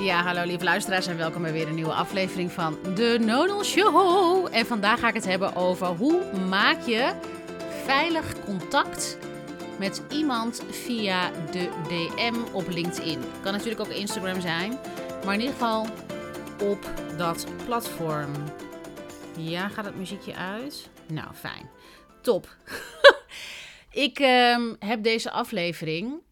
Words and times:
Ja, 0.00 0.22
hallo 0.22 0.44
lieve 0.44 0.64
luisteraars 0.64 1.06
en 1.06 1.16
welkom 1.16 1.42
bij 1.42 1.52
weer 1.52 1.68
een 1.68 1.74
nieuwe 1.74 1.92
aflevering 1.92 2.52
van 2.52 2.78
de 2.94 3.18
Nodal 3.20 3.64
Show. 3.64 4.48
En 4.50 4.66
vandaag 4.66 5.00
ga 5.00 5.08
ik 5.08 5.14
het 5.14 5.24
hebben 5.24 5.56
over 5.56 5.86
hoe 5.86 6.22
maak 6.48 6.80
je 6.86 7.12
veilig 7.84 8.44
contact 8.44 9.18
met 9.78 10.02
iemand 10.10 10.62
via 10.70 11.30
de 11.50 11.68
DM 11.88 12.34
op 12.52 12.68
LinkedIn. 12.68 13.20
Kan 13.42 13.52
natuurlijk 13.52 13.80
ook 13.80 13.88
Instagram 13.88 14.40
zijn, 14.40 14.78
maar 15.24 15.34
in 15.34 15.40
ieder 15.40 15.54
geval 15.54 15.86
op 16.62 16.90
dat 17.16 17.46
platform. 17.64 18.32
Ja, 19.36 19.68
gaat 19.68 19.84
het 19.84 19.96
muziekje 19.96 20.34
uit? 20.34 20.90
Nou, 21.06 21.28
fijn. 21.34 21.70
Top. 22.20 22.56
ik 24.08 24.18
ehm, 24.18 24.74
heb 24.78 25.02
deze 25.02 25.30
aflevering 25.30 26.26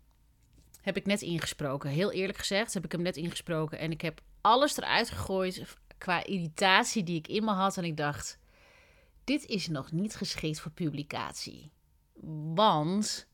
heb 0.87 0.97
ik 0.97 1.07
net 1.07 1.23
ingesproken. 1.23 1.91
Heel 1.91 2.13
eerlijk 2.13 2.39
gezegd 2.39 2.75
heb 2.75 2.85
ik 2.85 2.93
hem 2.93 3.03
net 3.03 3.17
ingesproken. 3.17 3.79
En 3.79 3.91
ik 3.91 4.01
heb 4.01 4.21
alles 4.41 4.77
eruit 4.77 5.11
gegooid 5.11 5.77
qua 5.99 6.25
irritatie 6.25 7.03
die 7.03 7.19
ik 7.19 7.29
in 7.29 7.45
me 7.45 7.51
had. 7.51 7.77
En 7.77 7.85
ik 7.85 7.97
dacht, 7.97 8.39
dit 9.25 9.47
is 9.47 9.69
nog 9.69 9.93
niet 9.93 10.15
geschikt 10.15 10.61
voor 10.61 10.71
publicatie. 10.71 11.71
Want 12.55 13.27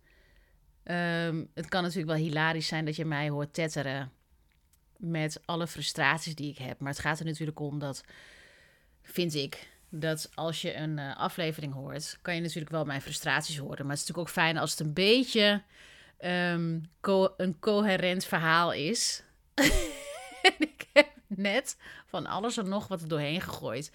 ehm, 0.83 1.45
het 1.55 1.69
kan 1.69 1.83
natuurlijk 1.83 2.09
wel 2.09 2.24
hilarisch 2.24 2.66
zijn 2.66 2.84
dat 2.84 2.96
je 2.96 3.05
mij 3.05 3.29
hoort 3.29 3.55
tetteren 3.55 4.12
met 4.96 5.41
alle 5.45 5.66
frustraties 5.66 6.34
die 6.34 6.51
ik 6.51 6.59
heb. 6.59 6.80
Maar 6.80 6.93
het 6.93 7.01
gaat 7.01 7.19
er 7.19 7.24
natuurlijk 7.24 7.60
om 7.60 7.79
dat, 7.79 8.05
vind 9.02 9.34
ik, 9.34 9.69
dat 9.88 10.30
als 10.34 10.62
je 10.62 10.74
een 10.74 10.98
uh, 10.98 11.16
aflevering 11.16 11.73
hoort, 11.73 12.19
kan 12.23 12.34
je 12.34 12.41
natuurlijk 12.41 12.71
wel 12.71 12.84
mijn 12.84 13.02
frustraties 13.02 13.59
horen. 13.59 13.87
Maar 13.87 13.96
het 13.96 14.02
is 14.02 14.07
natuurlijk 14.07 14.29
ook 14.29 14.45
fijn 14.45 14.59
als 14.59 14.71
het 14.71 14.80
een 14.80 14.93
beetje 14.93 15.62
um, 16.24 16.90
co 17.00 17.34
een 17.36 17.58
coherent 17.58 18.24
verhaal 18.24 18.72
is. 18.72 19.22
en 20.42 20.54
ik 20.59 20.87
heb 20.92 21.09
net 21.26 21.76
van 22.06 22.26
alles 22.26 22.56
en 22.56 22.68
nog 22.68 22.88
wat 22.88 23.01
er 23.01 23.09
doorheen 23.09 23.40
gegooid. 23.40 23.92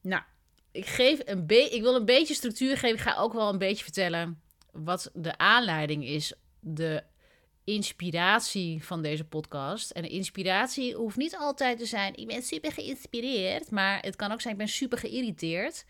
Nou, 0.00 0.22
ik, 0.70 0.86
geef 0.86 1.20
een 1.24 1.44
ik 1.48 1.82
wil 1.82 1.94
een 1.94 2.04
beetje 2.04 2.34
structuur 2.34 2.76
geven. 2.76 2.96
Ik 2.96 3.02
ga 3.02 3.16
ook 3.16 3.32
wel 3.32 3.48
een 3.48 3.58
beetje 3.58 3.84
vertellen 3.84 4.40
wat 4.72 5.10
de 5.14 5.38
aanleiding 5.38 6.04
is. 6.04 6.32
De 6.60 7.02
inspiratie 7.64 8.84
van 8.84 9.02
deze 9.02 9.24
podcast. 9.24 9.90
En 9.90 10.02
de 10.02 10.08
inspiratie 10.08 10.94
hoeft 10.94 11.16
niet 11.16 11.36
altijd 11.36 11.78
te 11.78 11.86
zijn: 11.86 12.16
ik 12.16 12.26
ben 12.26 12.42
super 12.42 12.72
geïnspireerd. 12.72 13.70
Maar 13.70 14.00
het 14.00 14.16
kan 14.16 14.32
ook 14.32 14.40
zijn: 14.40 14.52
ik 14.52 14.58
ben 14.58 14.68
super 14.68 14.98
geïrriteerd. 14.98 15.84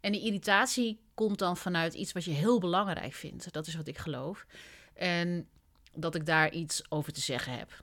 En 0.00 0.12
die 0.12 0.24
irritatie 0.24 1.00
komt 1.14 1.38
dan 1.38 1.56
vanuit 1.56 1.94
iets 1.94 2.12
wat 2.12 2.24
je 2.24 2.30
heel 2.30 2.58
belangrijk 2.58 3.12
vindt. 3.12 3.52
Dat 3.52 3.66
is 3.66 3.74
wat 3.74 3.88
ik 3.88 3.98
geloof. 3.98 4.46
En 4.94 5.48
dat 5.92 6.14
ik 6.14 6.26
daar 6.26 6.52
iets 6.52 6.90
over 6.90 7.12
te 7.12 7.20
zeggen 7.20 7.58
heb. 7.58 7.82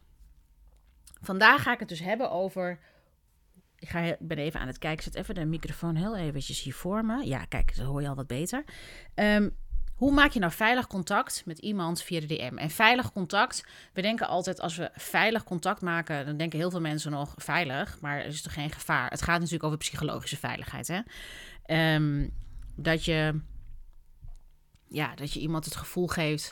Vandaag 1.21 1.63
ga 1.63 1.73
ik 1.73 1.79
het 1.79 1.89
dus 1.89 1.99
hebben 1.99 2.31
over. 2.31 2.79
Ik 3.75 3.89
ga, 3.89 4.15
ben 4.19 4.37
even 4.37 4.59
aan 4.59 4.67
het 4.67 4.77
kijken. 4.77 5.03
Zet 5.03 5.15
even 5.15 5.35
de 5.35 5.45
microfoon 5.45 5.95
heel 5.95 6.17
eventjes 6.17 6.61
hier 6.61 6.73
voor 6.73 7.05
me. 7.05 7.25
Ja, 7.25 7.45
kijk, 7.45 7.71
zo 7.75 7.83
hoor 7.83 8.01
je 8.01 8.07
al 8.07 8.15
wat 8.15 8.27
beter. 8.27 8.63
Um, 9.15 9.55
hoe 10.01 10.11
maak 10.11 10.31
je 10.31 10.39
nou 10.39 10.51
veilig 10.51 10.87
contact 10.87 11.45
met 11.45 11.59
iemand 11.59 12.01
via 12.01 12.19
de 12.19 12.25
DM? 12.25 12.57
En 12.57 12.69
veilig 12.69 13.11
contact, 13.11 13.65
we 13.93 14.01
denken 14.01 14.27
altijd 14.27 14.59
als 14.59 14.75
we 14.75 14.89
veilig 14.93 15.43
contact 15.43 15.81
maken, 15.81 16.25
dan 16.25 16.37
denken 16.37 16.59
heel 16.59 16.69
veel 16.69 16.81
mensen 16.81 17.11
nog 17.11 17.33
veilig, 17.37 17.97
maar 17.99 18.17
er 18.17 18.25
is 18.25 18.41
toch 18.41 18.53
geen 18.53 18.71
gevaar. 18.71 19.09
Het 19.09 19.21
gaat 19.21 19.37
natuurlijk 19.37 19.63
over 19.63 19.77
psychologische 19.77 20.37
veiligheid. 20.37 20.87
Hè? 20.87 21.95
Um, 21.95 22.33
dat, 22.75 23.05
je, 23.05 23.41
ja, 24.87 25.15
dat 25.15 25.33
je 25.33 25.39
iemand 25.39 25.65
het 25.65 25.75
gevoel 25.75 26.07
geeft 26.07 26.51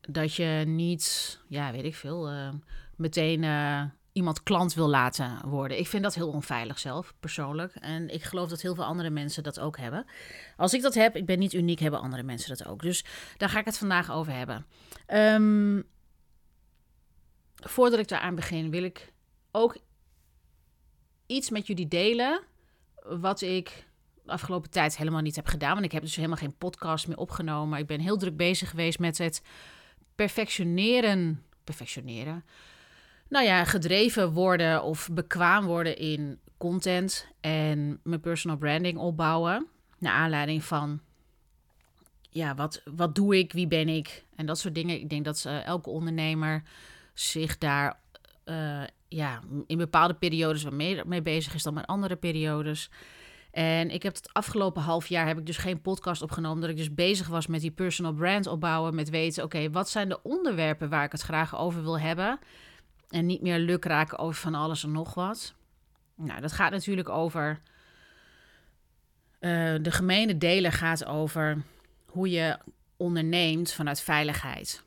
dat 0.00 0.34
je 0.34 0.62
niet, 0.66 1.38
ja, 1.48 1.72
weet 1.72 1.84
ik 1.84 1.94
veel, 1.94 2.32
uh, 2.32 2.48
meteen 2.96 3.42
uh, 3.42 3.82
iemand 4.12 4.42
klant 4.42 4.74
wil 4.74 4.88
laten 4.88 5.48
worden. 5.48 5.78
Ik 5.78 5.86
vind 5.86 6.02
dat 6.02 6.14
heel 6.14 6.30
onveilig 6.30 6.78
zelf, 6.78 7.14
persoonlijk. 7.20 7.74
En 7.74 8.08
ik 8.08 8.22
geloof 8.22 8.48
dat 8.48 8.60
heel 8.60 8.74
veel 8.74 8.84
andere 8.84 9.10
mensen 9.10 9.42
dat 9.42 9.60
ook 9.60 9.78
hebben. 9.78 10.06
Als 10.56 10.74
ik 10.74 10.82
dat 10.82 10.94
heb, 10.94 11.16
ik 11.16 11.26
ben 11.26 11.38
niet 11.38 11.52
uniek, 11.52 11.78
hebben 11.78 12.00
andere 12.00 12.22
mensen 12.22 12.56
dat 12.56 12.66
ook. 12.66 12.82
Dus 12.82 13.04
daar 13.36 13.48
ga 13.48 13.58
ik 13.58 13.64
het 13.64 13.78
vandaag 13.78 14.10
over 14.10 14.32
hebben. 14.32 14.66
Um, 15.08 15.84
voordat 17.56 17.98
ik 17.98 18.08
daaraan 18.08 18.34
begin, 18.34 18.70
wil 18.70 18.82
ik 18.82 19.12
ook 19.50 19.76
iets 21.26 21.50
met 21.50 21.66
jullie 21.66 21.88
delen. 21.88 22.42
Wat 23.02 23.40
ik 23.40 23.86
de 24.24 24.32
afgelopen 24.32 24.70
tijd 24.70 24.96
helemaal 24.96 25.20
niet 25.20 25.36
heb 25.36 25.46
gedaan. 25.46 25.72
Want 25.72 25.84
ik 25.84 25.92
heb 25.92 26.02
dus 26.02 26.16
helemaal 26.16 26.36
geen 26.36 26.56
podcast 26.56 27.08
meer 27.08 27.16
opgenomen. 27.16 27.78
Ik 27.78 27.86
ben 27.86 28.00
heel 28.00 28.16
druk 28.16 28.36
bezig 28.36 28.70
geweest 28.70 28.98
met 28.98 29.18
het 29.18 29.42
perfectioneren. 30.20 31.42
Perfectioneren. 31.64 32.44
Nou 33.28 33.44
ja, 33.44 33.64
gedreven 33.64 34.32
worden 34.32 34.82
of 34.82 35.08
bekwaam 35.12 35.66
worden 35.66 35.96
in 35.96 36.38
content 36.56 37.26
en 37.40 38.00
mijn 38.02 38.20
personal 38.20 38.56
branding 38.56 38.98
opbouwen. 38.98 39.66
Naar 39.98 40.12
aanleiding 40.12 40.64
van, 40.64 41.00
ja, 42.30 42.54
wat, 42.54 42.82
wat 42.84 43.14
doe 43.14 43.38
ik, 43.38 43.52
wie 43.52 43.66
ben 43.66 43.88
ik 43.88 44.24
en 44.36 44.46
dat 44.46 44.58
soort 44.58 44.74
dingen. 44.74 45.00
Ik 45.00 45.08
denk 45.08 45.24
dat 45.24 45.44
uh, 45.46 45.66
elke 45.66 45.90
ondernemer 45.90 46.62
zich 47.14 47.58
daar 47.58 48.00
uh, 48.44 48.82
ja, 49.08 49.40
in 49.66 49.78
bepaalde 49.78 50.14
periodes 50.14 50.62
wat 50.62 50.72
mee, 50.72 51.04
mee 51.04 51.22
bezig 51.22 51.54
is 51.54 51.62
dan 51.62 51.74
met 51.74 51.86
andere 51.86 52.16
periodes. 52.16 52.90
En 53.50 53.90
ik 53.90 54.02
heb 54.02 54.14
het 54.14 54.32
afgelopen 54.32 54.82
half 54.82 55.06
jaar 55.06 55.26
heb 55.26 55.38
ik 55.38 55.46
dus 55.46 55.56
geen 55.56 55.80
podcast 55.80 56.22
opgenomen. 56.22 56.60
Dat 56.60 56.70
ik 56.70 56.76
dus 56.76 56.94
bezig 56.94 57.28
was 57.28 57.46
met 57.46 57.60
die 57.60 57.70
personal 57.70 58.12
brand 58.12 58.46
opbouwen. 58.46 58.94
Met 58.94 59.10
weten, 59.10 59.44
oké, 59.44 59.70
wat 59.70 59.88
zijn 59.88 60.08
de 60.08 60.22
onderwerpen 60.22 60.88
waar 60.88 61.04
ik 61.04 61.12
het 61.12 61.20
graag 61.20 61.56
over 61.58 61.82
wil 61.82 61.98
hebben. 61.98 62.38
En 63.08 63.26
niet 63.26 63.42
meer 63.42 63.58
luk 63.58 63.84
raken 63.84 64.18
over 64.18 64.40
van 64.40 64.54
alles 64.54 64.84
en 64.84 64.92
nog 64.92 65.14
wat. 65.14 65.54
Nou, 66.14 66.40
dat 66.40 66.52
gaat 66.52 66.70
natuurlijk 66.70 67.08
over. 67.08 67.60
Uh, 69.40 69.74
de 69.82 69.90
gemene 69.90 70.38
delen 70.38 70.72
gaat 70.72 71.04
over 71.04 71.62
hoe 72.06 72.30
je 72.30 72.58
onderneemt 72.96 73.72
vanuit 73.72 74.00
veiligheid. 74.00 74.82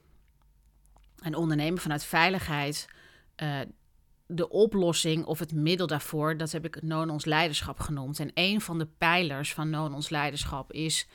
En 1.21 1.35
ondernemen 1.35 1.81
vanuit 1.81 2.03
veiligheid. 2.03 2.87
Uh, 3.43 3.59
de 4.25 4.49
oplossing 4.49 5.25
of 5.25 5.39
het 5.39 5.53
middel 5.53 5.87
daarvoor, 5.87 6.37
dat 6.37 6.51
heb 6.51 6.65
ik 6.65 6.81
non-ons 6.81 7.25
leiderschap 7.25 7.79
genoemd. 7.79 8.19
En 8.19 8.31
een 8.33 8.61
van 8.61 8.77
de 8.77 8.87
pijlers 8.97 9.53
van 9.53 9.69
non-ons 9.69 10.09
leiderschap 10.09 10.71
is 10.71 11.07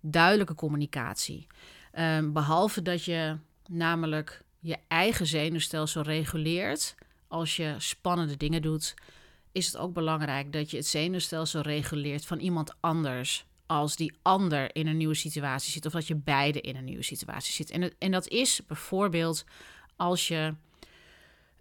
duidelijke 0.00 0.54
communicatie. 0.54 1.46
Um, 1.98 2.32
behalve 2.32 2.82
dat 2.82 3.04
je 3.04 3.36
namelijk 3.68 4.42
je 4.60 4.76
eigen 4.88 5.26
zenuwstelsel 5.26 6.02
reguleert 6.02 6.94
als 7.28 7.56
je 7.56 7.74
spannende 7.78 8.36
dingen 8.36 8.62
doet, 8.62 8.94
is 9.52 9.66
het 9.66 9.76
ook 9.76 9.92
belangrijk 9.92 10.52
dat 10.52 10.70
je 10.70 10.76
het 10.76 10.86
zenuwstelsel 10.86 11.60
reguleert 11.60 12.26
van 12.26 12.38
iemand 12.38 12.74
anders 12.80 13.46
als 13.66 13.96
die 13.96 14.12
ander 14.22 14.74
in 14.74 14.86
een 14.86 14.96
nieuwe 14.96 15.14
situatie 15.14 15.72
zit 15.72 15.86
of 15.86 15.92
dat 15.92 16.06
je 16.06 16.14
beide 16.14 16.60
in 16.60 16.76
een 16.76 16.84
nieuwe 16.84 17.02
situatie 17.02 17.52
zit. 17.52 17.70
En, 17.70 17.82
het, 17.82 17.94
en 17.98 18.10
dat 18.10 18.28
is 18.28 18.60
bijvoorbeeld 18.66 19.44
als 19.96 20.28
je 20.28 20.54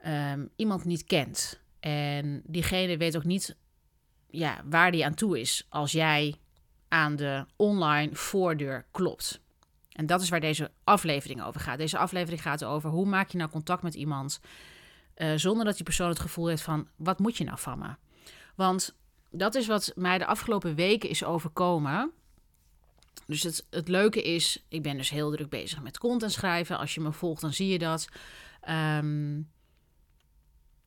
um, 0.08 0.50
iemand 0.56 0.86
niet 0.86 1.04
kent. 1.04 1.60
En 1.80 2.42
diegene 2.46 2.98
weet 2.98 3.18
ook 3.18 3.24
niet 3.24 3.56
ja, 4.30 4.62
waar 4.66 4.92
die 4.92 5.06
aan 5.06 5.14
toe 5.14 5.40
is 5.40 5.66
als 5.70 5.92
jij 5.92 6.36
aan 6.88 7.16
de 7.16 7.46
online 7.56 8.16
voordeur 8.16 8.86
klopt. 8.92 9.42
En 9.92 10.06
dat 10.06 10.22
is 10.22 10.30
waar 10.30 10.40
deze 10.40 10.72
aflevering 10.84 11.44
over 11.44 11.62
gaat. 11.62 11.78
Deze 11.78 11.98
aflevering 11.98 12.42
gaat 12.42 12.64
over 12.64 12.90
hoe 12.90 13.06
maak 13.06 13.30
je 13.30 13.38
nou 13.38 13.50
contact 13.50 13.84
met 13.84 13.94
iemand 13.94 14.40
uh, 15.18 15.32
zonder 15.36 15.66
dat 15.66 15.76
die 15.76 15.84
persoon 15.84 16.10
het 16.10 16.20
gevoel 16.20 16.48
heeft 16.48 16.62
van 16.62 16.88
wat 16.96 17.20
moet 17.20 17.38
je 17.38 17.44
nou 17.44 17.60
van 17.60 17.80
me? 17.80 17.96
Want 18.56 18.96
dat 19.32 19.56
is 19.56 19.68
wat 19.68 19.92
mij 19.96 20.18
de 20.18 20.26
afgelopen 20.26 20.76
weken 20.76 21.10
is 21.10 21.24
overkomen. 21.24 22.12
Dus 23.28 23.44
het, 23.44 23.66
het 23.70 23.88
leuke 23.88 24.22
is, 24.22 24.66
ik 24.68 24.84
ben 24.84 24.98
dus 24.98 25.10
heel 25.10 25.32
druk 25.32 25.50
bezig 25.50 25.82
met 25.82 25.98
content 25.98 26.32
schrijven. 26.32 26.78
Als 26.78 26.94
je 26.94 27.02
me 27.02 27.12
volgt, 27.12 27.42
dan 27.42 27.54
zie 27.54 27.68
je 27.68 27.80
dat. 27.80 28.08
Um, 28.70 29.50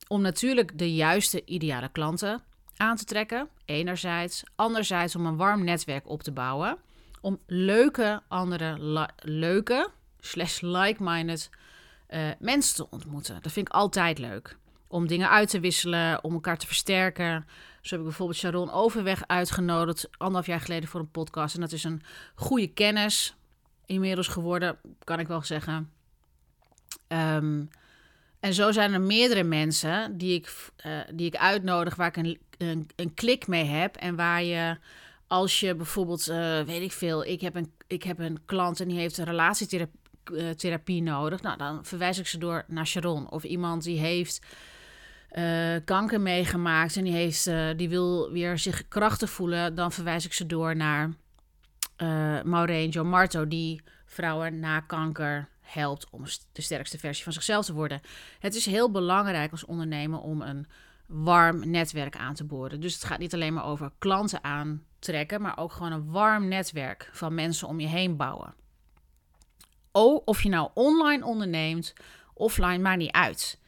om 0.09 0.21
natuurlijk 0.21 0.79
de 0.79 0.95
juiste 0.95 1.45
ideale 1.45 1.89
klanten 1.89 2.43
aan 2.77 2.97
te 2.97 3.05
trekken, 3.05 3.49
enerzijds. 3.65 4.43
Anderzijds 4.55 5.17
om 5.17 5.27
een 5.27 5.37
warm 5.37 5.65
netwerk 5.65 6.09
op 6.09 6.23
te 6.23 6.33
bouwen. 6.33 6.79
Om 7.21 7.39
leuke 7.47 8.23
andere, 8.29 8.79
leuke, 9.23 9.91
slash 10.21 10.61
like-minded 10.61 11.51
uh, 12.11 12.29
mensen 12.39 12.77
te 12.77 12.91
ontmoeten. 12.91 13.43
Dat 13.43 13.53
vind 13.53 13.69
ik 13.69 13.75
altijd 13.75 14.19
leuk. 14.19 14.57
Om 14.87 15.07
dingen 15.07 15.31
uit 15.31 15.51
te 15.51 15.61
wisselen, 15.61 16.25
om 16.25 16.33
elkaar 16.33 16.59
te 16.59 16.67
versterken. 16.67 17.47
Zo 17.81 17.89
heb 17.91 17.99
ik 17.99 18.05
bijvoorbeeld 18.05 18.39
Sharon 18.39 18.71
Overweg 18.71 19.27
uitgenodigd, 19.27 20.09
anderhalf 20.11 20.47
jaar 20.47 20.61
geleden 20.61 20.89
voor 20.89 21.01
een 21.01 21.11
podcast. 21.11 21.55
En 21.55 21.61
dat 21.61 21.73
is 21.73 21.85
een 21.85 22.03
goede 22.35 22.67
kennis 22.67 23.37
inmiddels 23.87 24.29
geworden, 24.29 24.79
kan 25.05 25.21
ik 25.21 25.27
wel 25.27 25.43
zeggen. 25.43 25.93
Um, 27.09 27.71
en 28.41 28.55
zo 28.55 28.73
zijn 28.73 28.93
er 28.93 29.01
meerdere 29.01 29.43
mensen 29.43 30.19
die 30.19 30.35
ik, 30.35 30.71
uh, 30.87 30.99
die 31.13 31.27
ik 31.27 31.37
uitnodig, 31.37 31.95
waar 31.95 32.09
ik 32.09 32.17
een, 32.17 32.39
een, 32.59 32.91
een, 32.97 33.15
klik 33.15 33.47
mee 33.47 33.65
heb. 33.65 33.97
En 33.97 34.17
waar 34.17 34.43
je, 34.43 34.77
als 35.27 35.61
je 35.61 35.75
bijvoorbeeld, 35.75 36.29
uh, 36.29 36.61
weet 36.61 36.83
ik 36.83 36.93
veel, 36.93 37.25
ik 37.25 37.41
heb, 37.41 37.55
een, 37.55 37.73
ik 37.87 38.03
heb 38.03 38.19
een 38.19 38.39
klant 38.45 38.81
en 38.81 38.89
die 38.89 38.99
heeft 38.99 39.19
een 39.19 39.25
relatietherapie 39.25 41.03
uh, 41.03 41.11
nodig. 41.13 41.43
Nou, 41.43 41.59
dan 41.59 41.85
verwijs 41.85 42.19
ik 42.19 42.27
ze 42.27 42.39
door 42.39 42.65
naar 42.67 42.87
Sharon. 42.87 43.31
Of 43.31 43.45
iemand 43.45 43.83
die 43.83 43.99
heeft 43.99 44.47
eh, 45.29 45.75
kanker 45.85 46.21
meegemaakt 46.21 46.97
en 46.97 47.05
die, 47.05 47.13
heeft, 47.13 47.51
die 47.77 47.89
wil 47.89 48.31
weer 48.31 48.59
zich 48.59 48.89
krachtig 48.89 49.31
voelen, 49.31 49.75
dan 49.75 49.93
verwijs 49.93 50.25
ik 50.25 50.33
ze 50.33 50.47
door 50.47 50.77
naar 50.77 51.11
uh, 52.03 52.43
Maureen 52.43 52.89
Jo 52.89 53.05
Marto, 53.05 53.49
die 53.49 53.83
vrouwen 54.07 54.61
na 54.61 54.81
kanker 54.81 55.49
helpt 55.69 56.11
om 56.11 56.25
de 56.53 56.63
sterkste 56.63 56.99
versie 56.99 57.25
van 57.25 57.33
zichzelf 57.33 57.65
te 57.65 57.73
worden. 57.73 58.01
Het 58.39 58.55
is 58.55 58.67
heel 58.67 58.91
belangrijk 58.91 59.51
als 59.51 59.65
ondernemer 59.65 60.21
om 60.21 60.43
een 60.43 60.67
warm 61.07 61.71
netwerk 61.71 62.17
aan 62.17 62.35
te 62.35 62.45
boren. 62.45 62.81
Dus 62.81 62.95
het 62.95 63.05
gaat 63.05 63.19
niet 63.19 63.35
alleen 63.35 63.55
maar 63.55 63.65
over 63.65 63.93
klanten 63.99 64.45
aantrekken, 64.45 65.41
maar 65.41 65.59
ook 65.59 65.73
gewoon 65.73 65.93
een 65.93 66.11
warm 66.11 66.49
netwerk 66.49 67.11
van 67.13 67.35
mensen 67.35 67.69
om 67.69 67.81
je 67.81 67.87
heen 67.87 68.17
bouwen. 68.17 68.55
Oh, 69.93 70.23
of 70.25 70.43
je 70.43 70.49
nou 70.49 70.71
online 70.75 71.25
onderneemt, 71.25 71.93
offline, 72.35 72.79
maakt 72.79 72.99
niet 72.99 73.13
uit. 73.13 73.59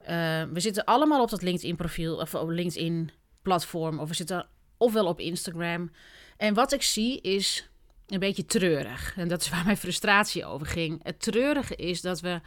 Uh, 0.00 0.08
we 0.42 0.60
zitten 0.60 0.84
allemaal 0.84 1.22
op 1.22 1.30
dat 1.30 1.42
LinkedIn-profiel 1.42 2.16
of 2.16 2.34
op 2.34 2.48
LinkedIn-platform, 2.48 3.98
of 3.98 4.08
we 4.08 4.14
zitten 4.14 4.48
ofwel 4.76 5.06
op 5.06 5.20
Instagram. 5.20 5.90
En 6.36 6.54
wat 6.54 6.72
ik 6.72 6.82
zie 6.82 7.20
is 7.20 7.68
een 8.06 8.18
beetje 8.18 8.44
treurig. 8.44 9.16
En 9.16 9.28
dat 9.28 9.40
is 9.40 9.48
waar 9.48 9.64
mijn 9.64 9.76
frustratie 9.76 10.44
over 10.44 10.66
ging. 10.66 11.00
Het 11.02 11.20
treurige 11.20 11.76
is 11.76 12.00
dat 12.00 12.20
we 12.20 12.40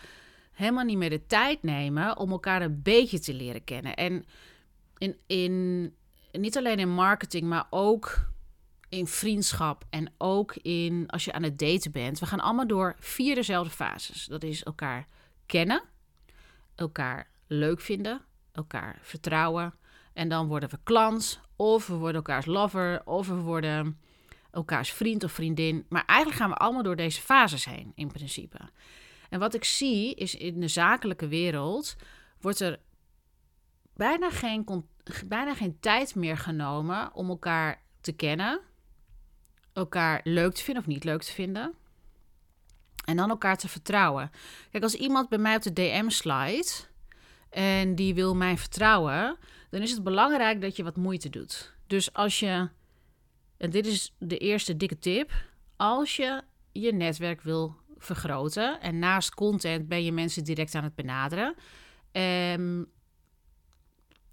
helemaal 0.51 0.83
niet 0.83 0.97
meer 0.97 1.09
de 1.09 1.25
tijd 1.25 1.63
nemen 1.63 2.17
om 2.17 2.31
elkaar 2.31 2.61
een 2.61 2.81
beetje 2.81 3.19
te 3.19 3.33
leren 3.33 3.63
kennen. 3.63 3.95
En 3.95 4.25
in, 4.97 5.17
in, 5.27 5.93
niet 6.31 6.57
alleen 6.57 6.79
in 6.79 6.89
marketing, 6.89 7.47
maar 7.47 7.67
ook 7.69 8.29
in 8.89 9.07
vriendschap 9.07 9.85
en 9.89 10.13
ook 10.17 10.55
in 10.55 11.03
als 11.07 11.25
je 11.25 11.31
aan 11.31 11.43
het 11.43 11.59
daten 11.59 11.91
bent. 11.91 12.19
We 12.19 12.25
gaan 12.25 12.39
allemaal 12.39 12.67
door 12.67 12.95
vier 12.99 13.35
dezelfde 13.35 13.73
fases. 13.73 14.25
Dat 14.25 14.43
is 14.43 14.63
elkaar 14.63 15.07
kennen, 15.45 15.83
elkaar 16.75 17.29
leuk 17.47 17.81
vinden, 17.81 18.21
elkaar 18.51 18.99
vertrouwen. 19.01 19.73
En 20.13 20.29
dan 20.29 20.47
worden 20.47 20.69
we 20.69 20.77
klant, 20.83 21.41
of 21.55 21.87
we 21.87 21.93
worden 21.93 22.15
elkaars 22.15 22.45
lover, 22.45 23.01
of 23.05 23.27
we 23.27 23.35
worden 23.35 23.99
elkaars 24.51 24.91
vriend 24.91 25.23
of 25.23 25.31
vriendin. 25.31 25.85
Maar 25.89 26.05
eigenlijk 26.05 26.39
gaan 26.39 26.49
we 26.49 26.55
allemaal 26.55 26.83
door 26.83 26.95
deze 26.95 27.21
fases 27.21 27.65
heen, 27.65 27.91
in 27.95 28.07
principe. 28.11 28.59
En 29.29 29.39
wat 29.39 29.53
ik 29.53 29.63
zie 29.63 30.15
is 30.15 30.35
in 30.35 30.59
de 30.59 30.67
zakelijke 30.67 31.27
wereld 31.27 31.95
wordt 32.41 32.59
er 32.59 32.79
bijna 33.95 34.29
geen, 34.29 34.85
bijna 35.25 35.55
geen 35.55 35.79
tijd 35.79 36.15
meer 36.15 36.37
genomen 36.37 37.13
om 37.13 37.29
elkaar 37.29 37.81
te 38.01 38.11
kennen, 38.11 38.59
elkaar 39.73 40.21
leuk 40.23 40.53
te 40.53 40.63
vinden 40.63 40.83
of 40.83 40.89
niet 40.89 41.03
leuk 41.03 41.21
te 41.21 41.31
vinden. 41.31 41.73
En 43.05 43.15
dan 43.15 43.29
elkaar 43.29 43.57
te 43.57 43.67
vertrouwen. 43.67 44.31
Kijk, 44.71 44.83
als 44.83 44.95
iemand 44.95 45.29
bij 45.29 45.37
mij 45.37 45.55
op 45.55 45.61
de 45.61 45.73
DM 45.73 46.09
slide 46.09 46.69
en 47.49 47.95
die 47.95 48.13
wil 48.13 48.35
mij 48.35 48.57
vertrouwen, 48.57 49.37
dan 49.69 49.81
is 49.81 49.91
het 49.91 50.03
belangrijk 50.03 50.61
dat 50.61 50.75
je 50.75 50.83
wat 50.83 50.95
moeite 50.95 51.29
doet. 51.29 51.73
Dus 51.87 52.13
als 52.13 52.39
je, 52.39 52.69
en 53.59 53.69
dit 53.69 53.85
is 53.85 54.15
de 54.17 54.37
eerste 54.37 54.77
dikke 54.77 54.99
tip, 54.99 55.31
als 55.75 56.15
je 56.15 56.43
je 56.71 56.93
netwerk 56.93 57.41
wil 57.41 57.75
vergroten 57.97 58.81
en 58.81 58.99
naast 58.99 59.33
content 59.33 59.87
ben 59.87 60.03
je 60.03 60.11
mensen 60.11 60.43
direct 60.43 60.75
aan 60.75 60.83
het 60.83 60.95
benaderen. 60.95 61.55
Um, 62.11 62.91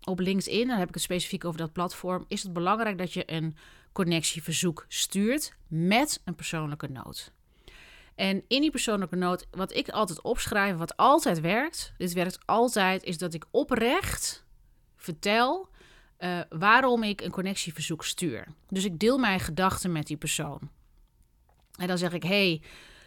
op 0.05 0.19
LinkedIn, 0.19 0.69
dan 0.69 0.79
heb 0.79 0.89
ik 0.89 0.95
het 0.95 1.03
specifiek 1.03 1.45
over 1.45 1.59
dat 1.59 1.73
platform, 1.73 2.25
is 2.29 2.43
het 2.43 2.53
belangrijk 2.53 2.99
dat 2.99 3.13
je 3.13 3.33
een 3.33 3.57
connectieverzoek 3.93 4.85
stuurt 4.89 5.57
met 5.69 6.23
een 6.25 6.35
persoonlijke 6.35 6.89
noot. 6.89 7.33
En 8.15 8.45
in 8.49 8.61
die 8.61 8.71
persoonlijke 8.71 9.17
noot, 9.17 9.47
wat 9.51 9.75
ik 9.75 9.89
altijd 9.89 10.23
opschrijf, 10.23 10.77
wat 10.77 10.97
altijd 10.97 11.41
werkt, 11.41 11.93
dit 11.97 12.13
werkt 12.13 12.39
altijd, 12.45 13.03
is 13.03 13.19
dat 13.19 13.35
ik 13.35 13.47
oprecht 13.51 14.45
vertel 14.97 15.69
uh, 16.27 16.41
waarom 16.59 17.03
ik 17.03 17.21
een 17.21 17.31
connectieverzoek 17.31 18.05
stuur. 18.05 18.47
Dus 18.69 18.85
ik 18.85 18.99
deel 18.99 19.19
mijn 19.19 19.41
gedachten 19.41 19.93
met 19.93 20.07
die 20.07 20.17
persoon. 20.17 20.71
En 21.79 21.87
dan 21.87 21.99
zeg 21.99 22.13
ik: 22.13 22.23
hey, 22.23 22.63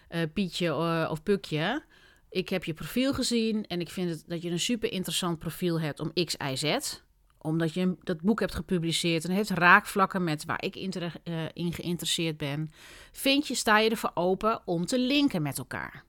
uh, 0.09 0.21
Pietje 0.33 0.67
uh, 0.67 1.07
of 1.11 1.23
Pukje, 1.23 1.83
ik 2.29 2.49
heb 2.49 2.63
je 2.63 2.73
profiel 2.73 3.13
gezien 3.13 3.67
en 3.67 3.79
ik 3.79 3.89
vind 3.89 4.09
het, 4.09 4.23
dat 4.27 4.41
je 4.41 4.49
een 4.49 4.59
super 4.59 4.91
interessant 4.91 5.39
profiel 5.39 5.79
hebt 5.79 5.99
om 5.99 6.13
X, 6.13 6.35
Y, 6.51 6.55
Z 6.55 6.97
omdat 7.41 7.73
je 7.73 7.95
dat 8.03 8.21
boek 8.21 8.39
hebt 8.39 8.55
gepubliceerd 8.55 9.23
en 9.23 9.31
heeft 9.31 9.49
raakvlakken 9.49 10.23
met 10.23 10.45
waar 10.45 10.63
ik 10.63 10.75
in 11.53 11.73
geïnteresseerd 11.73 12.37
ben, 12.37 12.71
vind 13.11 13.47
je, 13.47 13.55
sta 13.55 13.79
je 13.79 13.89
ervoor 13.89 14.11
open 14.13 14.61
om 14.65 14.85
te 14.85 14.99
linken 14.99 15.41
met 15.41 15.57
elkaar. 15.57 16.03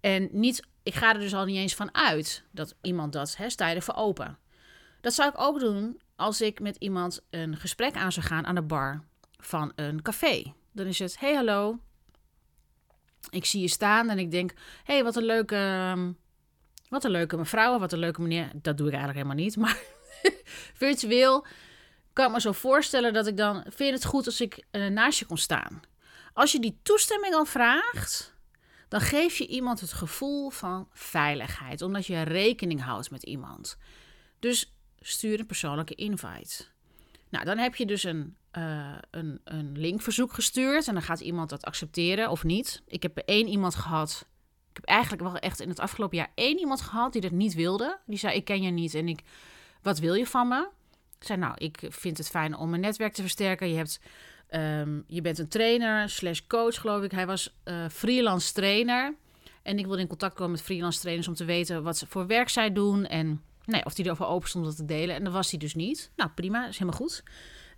En 0.00 0.28
niet, 0.32 0.66
ik 0.82 0.94
ga 0.94 1.14
er 1.14 1.20
dus 1.20 1.34
al 1.34 1.44
niet 1.44 1.56
eens 1.56 1.74
van 1.74 1.94
uit 1.94 2.44
dat 2.50 2.74
iemand 2.80 3.12
dat, 3.12 3.36
hè, 3.36 3.50
sta 3.50 3.68
je 3.68 3.74
ervoor 3.74 3.94
open. 3.94 4.38
Dat 5.00 5.14
zou 5.14 5.30
ik 5.30 5.40
ook 5.40 5.60
doen 5.60 6.00
als 6.20 6.40
ik 6.40 6.60
met 6.60 6.76
iemand 6.76 7.20
een 7.30 7.56
gesprek 7.56 7.94
aan 7.94 8.12
zou 8.12 8.26
gaan 8.26 8.46
aan 8.46 8.54
de 8.54 8.62
bar 8.62 9.04
van 9.38 9.72
een 9.74 10.02
café. 10.02 10.52
Dan 10.72 10.86
is 10.86 10.98
het, 10.98 11.18
hey 11.18 11.34
hallo, 11.34 11.78
ik 13.30 13.44
zie 13.44 13.60
je 13.60 13.68
staan 13.68 14.10
en 14.10 14.18
ik 14.18 14.30
denk, 14.30 14.52
hey 14.84 15.04
wat 15.04 15.16
een 15.16 15.24
leuke, 15.24 15.56
ehm, 15.56 16.12
wat 16.88 17.04
een 17.04 17.10
leuke 17.10 17.36
mevrouw, 17.36 17.78
wat 17.78 17.92
een 17.92 17.98
leuke 17.98 18.20
meneer. 18.20 18.50
Dat 18.54 18.76
doe 18.76 18.86
ik 18.86 18.92
eigenlijk 18.92 19.26
helemaal 19.26 19.44
niet, 19.44 19.56
maar 19.62 19.78
virtueel 20.74 21.46
kan 22.12 22.26
ik 22.26 22.32
me 22.32 22.40
zo 22.40 22.52
voorstellen 22.52 23.12
dat 23.12 23.26
ik 23.26 23.36
dan, 23.36 23.64
vind 23.68 23.94
het 23.94 24.04
goed 24.04 24.26
als 24.26 24.40
ik 24.40 24.64
uh, 24.72 24.86
naast 24.86 25.18
je 25.18 25.26
kom 25.26 25.36
staan? 25.36 25.80
Als 26.32 26.52
je 26.52 26.60
die 26.60 26.78
toestemming 26.82 27.34
al 27.34 27.44
vraagt, 27.44 28.34
dan 28.88 29.00
geef 29.00 29.36
je 29.36 29.46
iemand 29.46 29.80
het 29.80 29.92
gevoel 29.92 30.50
van 30.50 30.88
veiligheid, 30.92 31.82
omdat 31.82 32.06
je 32.06 32.22
rekening 32.22 32.82
houdt 32.82 33.10
met 33.10 33.22
iemand. 33.22 33.78
Dus 34.38 34.72
stuur 35.00 35.40
een 35.40 35.46
persoonlijke 35.46 35.94
invite. 35.94 36.64
Nou, 37.28 37.44
dan 37.44 37.58
heb 37.58 37.76
je 37.76 37.86
dus 37.86 38.04
een, 38.04 38.36
uh, 38.58 38.98
een, 39.10 39.40
een 39.44 39.78
linkverzoek 39.78 40.32
gestuurd 40.32 40.88
en 40.88 40.94
dan 40.94 41.02
gaat 41.02 41.20
iemand 41.20 41.50
dat 41.50 41.64
accepteren 41.64 42.30
of 42.30 42.44
niet. 42.44 42.82
Ik 42.86 43.02
heb 43.02 43.16
één 43.16 43.48
iemand 43.48 43.74
gehad, 43.74 44.26
ik 44.70 44.76
heb 44.76 44.84
eigenlijk 44.84 45.22
wel 45.22 45.36
echt 45.36 45.60
in 45.60 45.68
het 45.68 45.80
afgelopen 45.80 46.16
jaar 46.16 46.32
één 46.34 46.58
iemand 46.58 46.80
gehad 46.80 47.12
die 47.12 47.20
dat 47.20 47.30
niet 47.30 47.54
wilde. 47.54 47.98
Die 48.06 48.18
zei, 48.18 48.34
ik 48.34 48.44
ken 48.44 48.62
je 48.62 48.70
niet 48.70 48.94
en 48.94 49.08
ik, 49.08 49.20
wat 49.82 49.98
wil 49.98 50.14
je 50.14 50.26
van 50.26 50.48
me? 50.48 50.68
Ik 51.18 51.26
zei, 51.26 51.38
nou, 51.38 51.54
ik 51.56 51.80
vind 51.88 52.18
het 52.18 52.28
fijn 52.28 52.56
om 52.56 52.70
mijn 52.70 52.82
netwerk 52.82 53.12
te 53.12 53.20
versterken. 53.20 53.68
Je, 53.68 53.76
hebt, 53.76 54.00
um, 54.50 55.04
je 55.06 55.20
bent 55.20 55.38
een 55.38 55.48
trainer 55.48 56.08
slash 56.08 56.40
coach, 56.46 56.80
geloof 56.80 57.02
ik. 57.02 57.10
Hij 57.10 57.26
was 57.26 57.54
uh, 57.64 57.88
freelance 57.88 58.52
trainer. 58.52 59.14
En 59.62 59.78
ik 59.78 59.86
wilde 59.86 60.00
in 60.00 60.06
contact 60.06 60.34
komen 60.34 60.50
met 60.50 60.62
freelance 60.62 61.00
trainers 61.00 61.28
om 61.28 61.34
te 61.34 61.44
weten 61.44 61.82
wat 61.82 61.98
ze 61.98 62.06
voor 62.06 62.26
werk 62.26 62.48
zij 62.48 62.72
doen. 62.72 63.06
En 63.06 63.42
nee, 63.70 63.84
of 63.84 63.94
die 63.94 64.04
erover 64.04 64.26
open 64.26 64.48
stond 64.48 64.64
om 64.64 64.70
dat 64.70 64.80
te 64.80 64.94
delen. 64.94 65.14
En 65.14 65.24
dat 65.24 65.32
was 65.32 65.50
hij 65.50 65.58
dus 65.58 65.74
niet. 65.74 66.10
Nou, 66.16 66.30
prima, 66.30 66.68
is 66.68 66.78
helemaal 66.78 67.00
goed. 67.00 67.22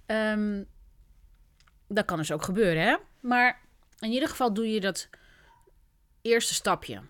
Um, 0.07 0.67
dat 1.89 2.05
kan 2.05 2.17
dus 2.17 2.33
ook 2.33 2.43
gebeuren, 2.43 2.83
hè? 2.83 2.97
Maar 3.21 3.61
in 3.99 4.11
ieder 4.11 4.29
geval 4.29 4.55
doe 4.55 4.71
je 4.71 4.81
dat 4.81 5.09
eerste 6.23 6.55
stapje. 6.55 7.01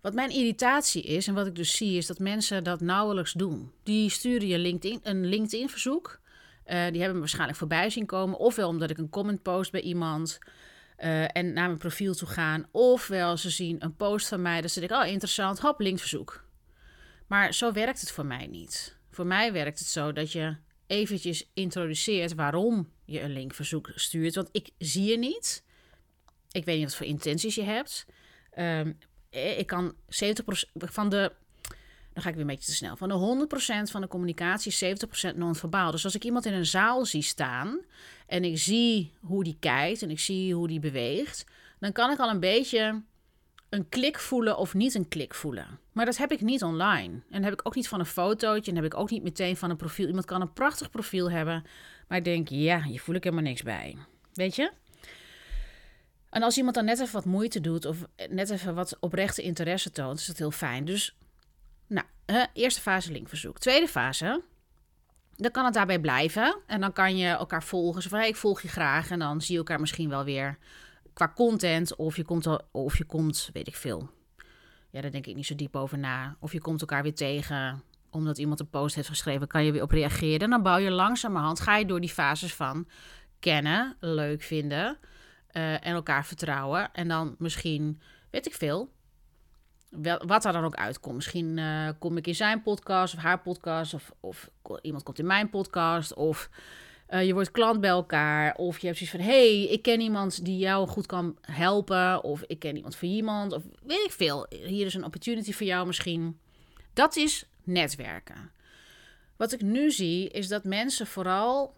Wat 0.00 0.14
mijn 0.14 0.30
irritatie 0.30 1.02
is 1.02 1.26
en 1.26 1.34
wat 1.34 1.46
ik 1.46 1.54
dus 1.54 1.76
zie, 1.76 1.96
is 1.96 2.06
dat 2.06 2.18
mensen 2.18 2.64
dat 2.64 2.80
nauwelijks 2.80 3.32
doen. 3.32 3.72
Die 3.82 4.10
sturen 4.10 4.48
je 4.48 4.58
LinkedIn, 4.58 5.00
een 5.02 5.26
LinkedIn-verzoek. 5.26 6.20
Uh, 6.66 6.72
die 6.72 6.76
hebben 6.76 7.12
me 7.12 7.18
waarschijnlijk 7.18 7.58
voorbij 7.58 7.90
zien 7.90 8.06
komen. 8.06 8.38
Ofwel 8.38 8.68
omdat 8.68 8.90
ik 8.90 8.98
een 8.98 9.08
comment 9.08 9.42
post 9.42 9.72
bij 9.72 9.80
iemand 9.80 10.38
uh, 10.98 11.36
en 11.36 11.52
naar 11.52 11.66
mijn 11.66 11.78
profiel 11.78 12.14
toe 12.14 12.28
gaan. 12.28 12.66
Ofwel 12.70 13.36
ze 13.36 13.50
zien 13.50 13.76
een 13.84 13.96
post 13.96 14.28
van 14.28 14.42
mij, 14.42 14.60
dat 14.60 14.70
ze 14.70 14.80
denken, 14.80 15.00
oh 15.00 15.06
interessant, 15.06 15.60
hop, 15.60 15.80
linkverzoek. 15.80 16.44
Maar 17.26 17.54
zo 17.54 17.72
werkt 17.72 18.00
het 18.00 18.10
voor 18.10 18.26
mij 18.26 18.46
niet. 18.46 18.96
Voor 19.10 19.26
mij 19.26 19.52
werkt 19.52 19.78
het 19.78 19.88
zo 19.88 20.12
dat 20.12 20.32
je 20.32 20.56
eventjes 20.86 21.50
introduceert 21.54 22.34
waarom 22.34 22.92
je 23.04 23.20
een 23.20 23.32
linkverzoek 23.32 23.90
stuurt. 23.94 24.34
Want 24.34 24.48
ik 24.52 24.70
zie 24.78 25.04
je 25.04 25.18
niet. 25.18 25.64
Ik 26.50 26.64
weet 26.64 26.76
niet 26.76 26.84
wat 26.84 26.96
voor 26.96 27.06
intenties 27.06 27.54
je 27.54 27.62
hebt. 27.62 28.06
Um, 28.58 28.98
ik 29.30 29.66
kan 29.66 29.94
70% 29.94 29.96
van 30.72 31.08
de. 31.08 31.32
Dan 32.12 32.22
ga 32.22 32.28
ik 32.28 32.34
weer 32.34 32.44
een 32.44 32.50
beetje 32.50 32.70
te 32.70 32.74
snel. 32.74 32.96
Van 32.96 33.08
de 33.08 33.46
100% 33.86 33.90
van 33.90 34.00
de 34.00 34.08
communicatie 34.08 34.96
70% 35.32 35.36
non-verbaal. 35.36 35.90
Dus 35.90 36.04
als 36.04 36.14
ik 36.14 36.24
iemand 36.24 36.46
in 36.46 36.52
een 36.52 36.66
zaal 36.66 37.04
zie 37.04 37.22
staan 37.22 37.80
en 38.26 38.44
ik 38.44 38.58
zie 38.58 39.12
hoe 39.20 39.44
die 39.44 39.56
kijkt 39.60 40.02
en 40.02 40.10
ik 40.10 40.20
zie 40.20 40.54
hoe 40.54 40.68
die 40.68 40.80
beweegt, 40.80 41.44
dan 41.78 41.92
kan 41.92 42.10
ik 42.10 42.18
al 42.18 42.30
een 42.30 42.40
beetje 42.40 43.02
een 43.68 43.88
klik 43.88 44.18
voelen 44.18 44.56
of 44.58 44.74
niet 44.74 44.94
een 44.94 45.08
klik 45.08 45.34
voelen. 45.34 45.78
Maar 45.92 46.04
dat 46.04 46.16
heb 46.16 46.32
ik 46.32 46.40
niet 46.40 46.62
online. 46.62 47.20
En 47.30 47.44
heb 47.44 47.52
ik 47.52 47.60
ook 47.62 47.74
niet 47.74 47.88
van 47.88 48.00
een 48.00 48.06
fotootje. 48.06 48.70
En 48.70 48.76
heb 48.76 48.86
ik 48.86 48.96
ook 48.96 49.10
niet 49.10 49.22
meteen 49.22 49.56
van 49.56 49.70
een 49.70 49.76
profiel. 49.76 50.06
Iemand 50.06 50.24
kan 50.24 50.40
een 50.40 50.52
prachtig 50.52 50.90
profiel 50.90 51.30
hebben. 51.30 51.64
Maar 52.08 52.18
ik 52.18 52.24
denk, 52.24 52.48
ja, 52.48 52.82
hier 52.82 53.00
voel 53.00 53.14
ik 53.14 53.24
helemaal 53.24 53.44
niks 53.44 53.62
bij. 53.62 53.96
Weet 54.32 54.56
je? 54.56 54.72
En 56.30 56.42
als 56.42 56.56
iemand 56.56 56.74
dan 56.74 56.84
net 56.84 57.00
even 57.00 57.12
wat 57.12 57.24
moeite 57.24 57.60
doet. 57.60 57.84
Of 57.84 57.96
net 58.30 58.50
even 58.50 58.74
wat 58.74 58.96
oprechte 59.00 59.42
interesse 59.42 59.90
toont. 59.90 60.18
Is 60.18 60.26
dat 60.26 60.38
heel 60.38 60.50
fijn. 60.50 60.84
Dus, 60.84 61.16
nou, 61.86 62.06
eerste 62.52 62.80
fase 62.80 63.12
linkverzoek. 63.12 63.58
Tweede 63.58 63.88
fase. 63.88 64.42
Dan 65.36 65.50
kan 65.50 65.64
het 65.64 65.74
daarbij 65.74 65.98
blijven. 65.98 66.56
En 66.66 66.80
dan 66.80 66.92
kan 66.92 67.16
je 67.16 67.28
elkaar 67.28 67.62
volgen. 67.62 68.02
Zo 68.02 68.08
van, 68.08 68.20
ik 68.20 68.36
volg 68.36 68.62
je 68.62 68.68
graag. 68.68 69.10
En 69.10 69.18
dan 69.18 69.40
zie 69.40 69.52
je 69.52 69.58
elkaar 69.58 69.80
misschien 69.80 70.08
wel 70.08 70.24
weer 70.24 70.58
qua 71.16 71.32
content. 71.34 71.96
Of 71.96 72.16
je 72.16 72.24
komt, 72.24 72.46
of 72.72 72.98
je 72.98 73.04
komt 73.04 73.50
weet 73.52 73.66
ik 73.66 73.76
veel, 73.76 74.08
Ja, 74.90 75.00
daar 75.00 75.10
denk 75.10 75.26
ik 75.26 75.34
niet 75.34 75.46
zo 75.46 75.54
diep 75.54 75.76
over 75.76 75.98
na. 75.98 76.36
Of 76.40 76.52
je 76.52 76.60
komt 76.60 76.80
elkaar 76.80 77.02
weer 77.02 77.14
tegen 77.14 77.82
omdat 78.10 78.38
iemand 78.38 78.60
een 78.60 78.70
post 78.70 78.94
heeft 78.94 79.08
geschreven, 79.08 79.46
kan 79.46 79.64
je 79.64 79.72
weer 79.72 79.82
op 79.82 79.90
reageren. 79.90 80.40
En 80.40 80.50
dan 80.50 80.62
bouw 80.62 80.76
je 80.76 80.90
langzamerhand, 80.90 81.60
ga 81.60 81.76
je 81.76 81.86
door 81.86 82.00
die 82.00 82.10
fases 82.10 82.54
van 82.54 82.88
kennen, 83.38 83.96
leuk 84.00 84.42
vinden 84.42 84.98
uh, 85.52 85.72
en 85.72 85.94
elkaar 85.94 86.26
vertrouwen. 86.26 86.92
En 86.92 87.08
dan 87.08 87.34
misschien, 87.38 88.00
weet 88.30 88.46
ik 88.46 88.54
veel, 88.54 88.92
wat 90.26 90.44
er 90.44 90.52
dan 90.52 90.64
ook 90.64 90.74
uitkomt. 90.74 91.14
Misschien 91.14 91.56
uh, 91.56 91.88
kom 91.98 92.16
ik 92.16 92.26
in 92.26 92.34
zijn 92.34 92.62
podcast 92.62 93.14
of 93.14 93.20
haar 93.20 93.40
podcast, 93.40 93.94
of, 93.94 94.12
of 94.20 94.50
iemand 94.80 95.02
komt 95.02 95.18
in 95.18 95.26
mijn 95.26 95.50
podcast, 95.50 96.14
of 96.14 96.50
uh, 97.10 97.26
je 97.26 97.34
wordt 97.34 97.50
klant 97.50 97.80
bij 97.80 97.90
elkaar, 97.90 98.54
of 98.54 98.78
je 98.78 98.86
hebt 98.86 98.98
zoiets 98.98 99.16
van: 99.16 99.24
hey, 99.24 99.62
ik 99.62 99.82
ken 99.82 100.00
iemand 100.00 100.44
die 100.44 100.58
jou 100.58 100.88
goed 100.88 101.06
kan 101.06 101.36
helpen, 101.40 102.24
of 102.24 102.42
ik 102.46 102.58
ken 102.58 102.76
iemand 102.76 102.96
voor 102.96 103.08
iemand, 103.08 103.52
of 103.52 103.62
weet 103.82 104.04
ik 104.04 104.12
veel. 104.12 104.46
Hier 104.48 104.86
is 104.86 104.94
een 104.94 105.04
opportunity 105.04 105.52
voor 105.52 105.66
jou 105.66 105.86
misschien. 105.86 106.38
Dat 106.92 107.16
is 107.16 107.44
netwerken. 107.64 108.52
Wat 109.36 109.52
ik 109.52 109.62
nu 109.62 109.90
zie 109.90 110.28
is 110.28 110.48
dat 110.48 110.64
mensen 110.64 111.06
vooral 111.06 111.74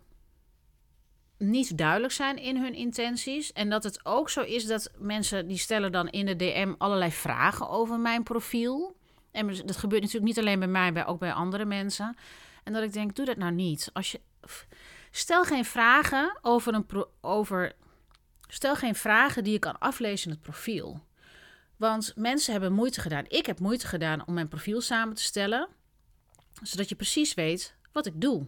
niet 1.39 1.79
duidelijk 1.79 2.13
zijn 2.13 2.37
in 2.37 2.57
hun 2.57 2.75
intenties. 2.75 3.53
En 3.53 3.71
dat 3.71 3.85
het 3.85 4.01
ook 4.03 4.31
zo 4.31 4.41
is 4.41 4.67
dat 4.67 4.91
mensen 4.99 5.49
die 5.49 5.59
stellen 5.59 5.93
dan 5.93 6.09
in 6.09 6.27
de 6.27 6.37
DM 6.37 6.75
allerlei 6.79 7.11
vragen 7.11 7.69
over 7.69 7.99
mijn 7.99 8.23
profiel. 8.23 8.97
En 9.31 9.47
dat 9.47 9.77
gebeurt 9.77 10.03
natuurlijk 10.03 10.29
niet 10.29 10.39
alleen 10.39 10.59
bij 10.59 10.69
mij, 10.69 10.93
maar 10.93 11.07
ook 11.07 11.19
bij 11.19 11.33
andere 11.33 11.65
mensen. 11.65 12.17
En 12.65 12.73
dat 12.73 12.83
ik 12.83 12.93
denk, 12.93 13.17
doe 13.17 13.25
dat 13.25 13.37
nou 13.37 13.53
niet. 13.53 13.91
Als 13.93 14.13
je, 14.13 14.21
stel 15.11 15.45
geen 15.45 15.65
vragen 15.65 16.39
over 16.43 16.75
een 16.75 16.87
pro, 16.87 17.11
over. 17.21 17.73
Stel 18.49 18.77
geen 18.77 18.95
vragen 18.95 19.45
die 19.45 19.53
je 19.53 19.59
kan 19.59 19.79
aflezen 19.79 20.27
in 20.27 20.33
het 20.33 20.43
profiel. 20.43 21.07
Want 21.77 22.13
mensen 22.17 22.53
hebben 22.53 22.73
moeite 22.73 23.01
gedaan. 23.01 23.25
Ik 23.29 23.47
heb 23.47 23.59
moeite 23.59 23.87
gedaan 23.87 24.27
om 24.27 24.35
mijn 24.35 24.49
profiel 24.49 24.81
samen 24.81 25.15
te 25.15 25.23
stellen 25.23 25.69
zodat 26.63 26.89
je 26.89 26.95
precies 26.95 27.35
weet 27.35 27.77
wat 27.93 28.07
ik 28.07 28.21
doe. 28.21 28.47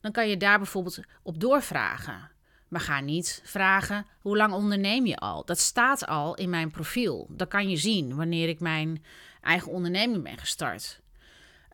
Dan 0.00 0.12
kan 0.12 0.28
je 0.28 0.36
daar 0.36 0.58
bijvoorbeeld 0.58 1.00
op 1.22 1.40
doorvragen. 1.40 2.30
Maar 2.68 2.80
ga 2.80 3.00
niet 3.00 3.42
vragen 3.44 4.06
hoe 4.20 4.36
lang 4.36 4.52
onderneem 4.52 5.06
je 5.06 5.16
al. 5.16 5.44
Dat 5.44 5.58
staat 5.58 6.06
al 6.06 6.34
in 6.34 6.50
mijn 6.50 6.70
profiel. 6.70 7.26
Dat 7.30 7.48
kan 7.48 7.70
je 7.70 7.76
zien 7.76 8.16
wanneer 8.16 8.48
ik 8.48 8.60
mijn 8.60 9.04
eigen 9.40 9.72
onderneming 9.72 10.22
ben 10.22 10.38
gestart. 10.38 11.00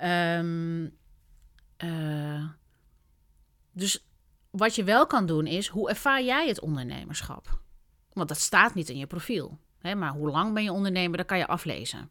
Um, 0.02 0.96
dus 3.72 4.07
wat 4.58 4.74
je 4.74 4.84
wel 4.84 5.06
kan 5.06 5.26
doen 5.26 5.46
is, 5.46 5.68
hoe 5.68 5.88
ervaar 5.88 6.22
jij 6.22 6.48
het 6.48 6.60
ondernemerschap? 6.60 7.58
Want 8.12 8.28
dat 8.28 8.38
staat 8.38 8.74
niet 8.74 8.88
in 8.88 8.98
je 8.98 9.06
profiel. 9.06 9.58
Hè? 9.78 9.94
Maar 9.94 10.12
hoe 10.12 10.30
lang 10.30 10.54
ben 10.54 10.62
je 10.62 10.72
ondernemer, 10.72 11.16
dat 11.16 11.26
kan 11.26 11.38
je 11.38 11.46
aflezen. 11.46 12.10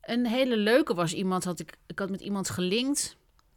Een 0.00 0.26
hele 0.26 0.56
leuke 0.56 0.94
was 0.94 1.12
iemand, 1.12 1.44
had 1.44 1.60
ik, 1.60 1.78
ik 1.86 1.98
had 1.98 2.10
met 2.10 2.20
iemand 2.20 2.50
gelinkt. 2.50 3.16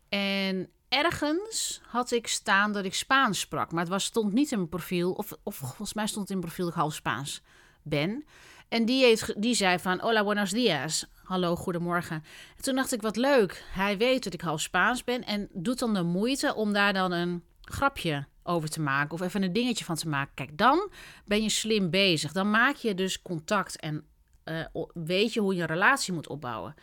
En 0.10 0.70
ergens 0.90 1.82
had 1.88 2.12
ik 2.12 2.28
staan 2.28 2.72
dat 2.72 2.86
ik 2.86 2.94
Spaans 2.94 3.40
sprak. 3.40 3.72
Maar 3.72 3.82
het 3.82 3.90
was, 3.90 4.04
stond 4.04 4.34
niet 4.34 4.52
in 4.52 4.58
mijn 4.58 4.70
profiel. 4.70 5.12
Of, 5.12 5.34
of 5.44 5.56
volgens 5.56 5.94
mij 5.94 6.08
stond 6.08 6.22
het 6.22 6.30
in 6.30 6.38
mijn 6.38 6.48
profiel 6.48 6.66
dat 6.66 6.74
ik 6.74 6.82
half 6.82 6.94
Spaans 6.94 7.42
ben. 7.84 8.26
En 8.70 8.86
die, 8.86 9.04
heeft, 9.04 9.42
die 9.42 9.54
zei 9.54 9.80
van, 9.80 10.00
hola, 10.00 10.24
buenos 10.24 10.52
dias. 10.52 11.06
Hallo, 11.24 11.56
goedemorgen. 11.56 12.24
En 12.58 12.64
toen 12.64 12.76
dacht 12.76 12.94
ik, 12.94 13.02
wat 13.02 13.16
leuk. 13.16 13.64
Hij 13.72 13.98
weet 13.98 14.24
dat 14.24 14.34
ik 14.34 14.42
half 14.42 14.62
Spaans 14.62 15.04
ben. 15.04 15.24
En 15.26 15.50
doet 15.54 15.80
dan 15.80 15.94
de 15.94 16.04
moeite 16.04 16.56
om 16.56 16.74
daar 16.74 16.94
dan 16.94 17.12
een 17.12 17.44
grapje 17.74 18.28
over 18.44 18.70
te 18.70 18.82
maken. 18.82 19.14
Of 19.14 19.22
even 19.22 19.44
een 19.44 19.54
dingetje 19.54 19.86
van 19.86 19.96
te 19.96 20.08
maken. 20.08 20.34
Kijk, 20.34 20.58
dan 20.58 20.92
ben 21.26 21.44
je 21.44 21.50
slim 21.50 21.90
bezig. 21.90 22.32
Dan 22.32 22.50
maak 22.50 22.76
je 22.76 22.96
dus 22.96 23.22
contact 23.22 23.80
en 23.80 24.06
uh, 24.46 24.84
weet 24.94 25.34
je 25.34 25.40
hoe 25.40 25.56
je 25.56 25.62
een 25.62 25.68
relatie 25.68 26.14
moet 26.14 26.28
opbouwen. 26.28 26.76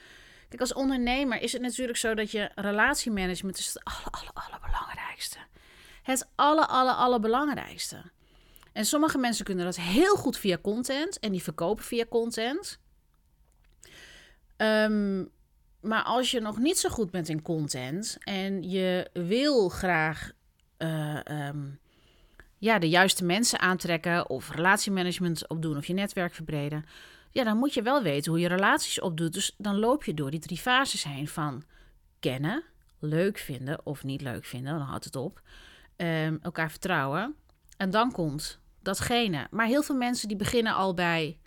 Kijk, 0.49 0.61
als 0.61 0.75
ondernemer 0.75 1.43
is 1.43 1.53
het 1.53 1.63
natuurlijk 1.63 1.99
zo 1.99 2.15
dat 2.15 2.31
je 2.31 2.51
relatiemanagement 2.55 3.59
is 3.59 3.67
het 3.67 3.85
aller, 3.85 4.11
aller, 4.11 4.33
allerbelangrijkste. 4.33 5.39
Het 6.03 6.29
aller, 6.35 6.67
aller, 6.67 6.95
allerbelangrijkste. 6.95 8.03
En 8.73 8.85
sommige 8.85 9.19
mensen 9.19 9.45
kunnen 9.45 9.65
dat 9.65 9.77
heel 9.77 10.17
goed 10.17 10.39
via 10.39 10.59
content 10.63 11.19
en 11.19 11.33
die 11.33 11.43
verkopen 11.43 11.85
via 11.85 12.05
content. 12.09 12.79
Um, 14.57 15.31
maar 15.81 16.03
als 16.03 16.31
je 16.31 16.41
nog 16.41 16.59
niet 16.59 16.79
zo 16.79 16.89
goed 16.89 17.11
bent 17.11 17.29
in 17.29 17.43
content 17.43 18.17
en 18.21 18.63
je 18.63 19.11
wil 19.13 19.69
graag 19.69 20.33
uh, 20.79 21.19
um, 21.49 21.79
ja, 22.59 22.79
de 22.79 22.89
juiste 22.89 23.25
mensen 23.25 23.61
aantrekken 23.61 24.31
of 24.31 24.51
relatiemanagement 24.51 25.49
opdoen 25.49 25.77
of 25.77 25.87
je 25.87 25.93
netwerk 25.93 26.35
verbreden, 26.35 26.85
ja, 27.31 27.45
dan 27.45 27.57
moet 27.57 27.75
je 27.75 27.83
wel 27.83 28.03
weten 28.03 28.33
hoe 28.33 28.41
je 28.41 28.49
relaties 28.49 29.01
opdoet. 29.01 29.33
Dus 29.33 29.55
dan 29.59 29.79
loop 29.79 30.05
je 30.05 30.15
door 30.15 30.31
die 30.31 30.41
drie 30.41 30.59
fases 30.59 31.05
heen 31.05 31.29
van 31.29 31.63
kennen, 32.21 32.65
leuk 32.99 33.39
vinden 33.39 33.87
of 33.87 34.05
niet 34.05 34.21
leuk 34.21 34.45
vinden, 34.45 34.79
dan 34.79 34.87
houdt 34.87 35.05
het 35.05 35.17
op. 35.17 35.43
Um, 35.97 36.39
elkaar 36.43 36.71
vertrouwen. 36.71 37.35
En 37.77 37.91
dan 37.91 38.13
komt 38.13 38.61
datgene. 38.83 39.47
Maar 39.51 39.67
heel 39.67 39.83
veel 39.83 39.97
mensen 39.97 40.29
die 40.29 40.37
beginnen 40.37 40.75
al 40.75 40.95
bij 40.95 41.39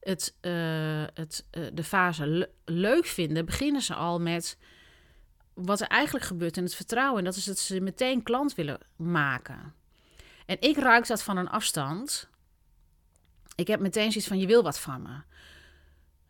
het, 0.00 0.36
uh, 0.40 1.04
het, 1.14 1.46
uh, 1.50 1.66
de 1.72 1.84
fase 1.84 2.50
leuk 2.64 3.06
vinden, 3.06 3.44
beginnen 3.44 3.82
ze 3.82 3.94
al 3.94 4.20
met 4.20 4.58
wat 5.64 5.80
er 5.80 5.86
eigenlijk 5.86 6.24
gebeurt 6.24 6.56
in 6.56 6.62
het 6.62 6.74
vertrouwen. 6.74 7.18
En 7.18 7.24
dat 7.24 7.36
is 7.36 7.44
dat 7.44 7.58
ze 7.58 7.80
meteen 7.80 8.22
klant 8.22 8.54
willen 8.54 8.78
maken. 8.96 9.74
En 10.46 10.56
ik 10.60 10.76
ruik 10.76 11.06
dat 11.06 11.22
van 11.22 11.36
een 11.36 11.48
afstand. 11.48 12.28
Ik 13.54 13.66
heb 13.66 13.80
meteen 13.80 14.12
zoiets 14.12 14.28
van: 14.28 14.38
je 14.38 14.46
wil 14.46 14.62
wat 14.62 14.80
van 14.80 15.02
me. 15.02 15.20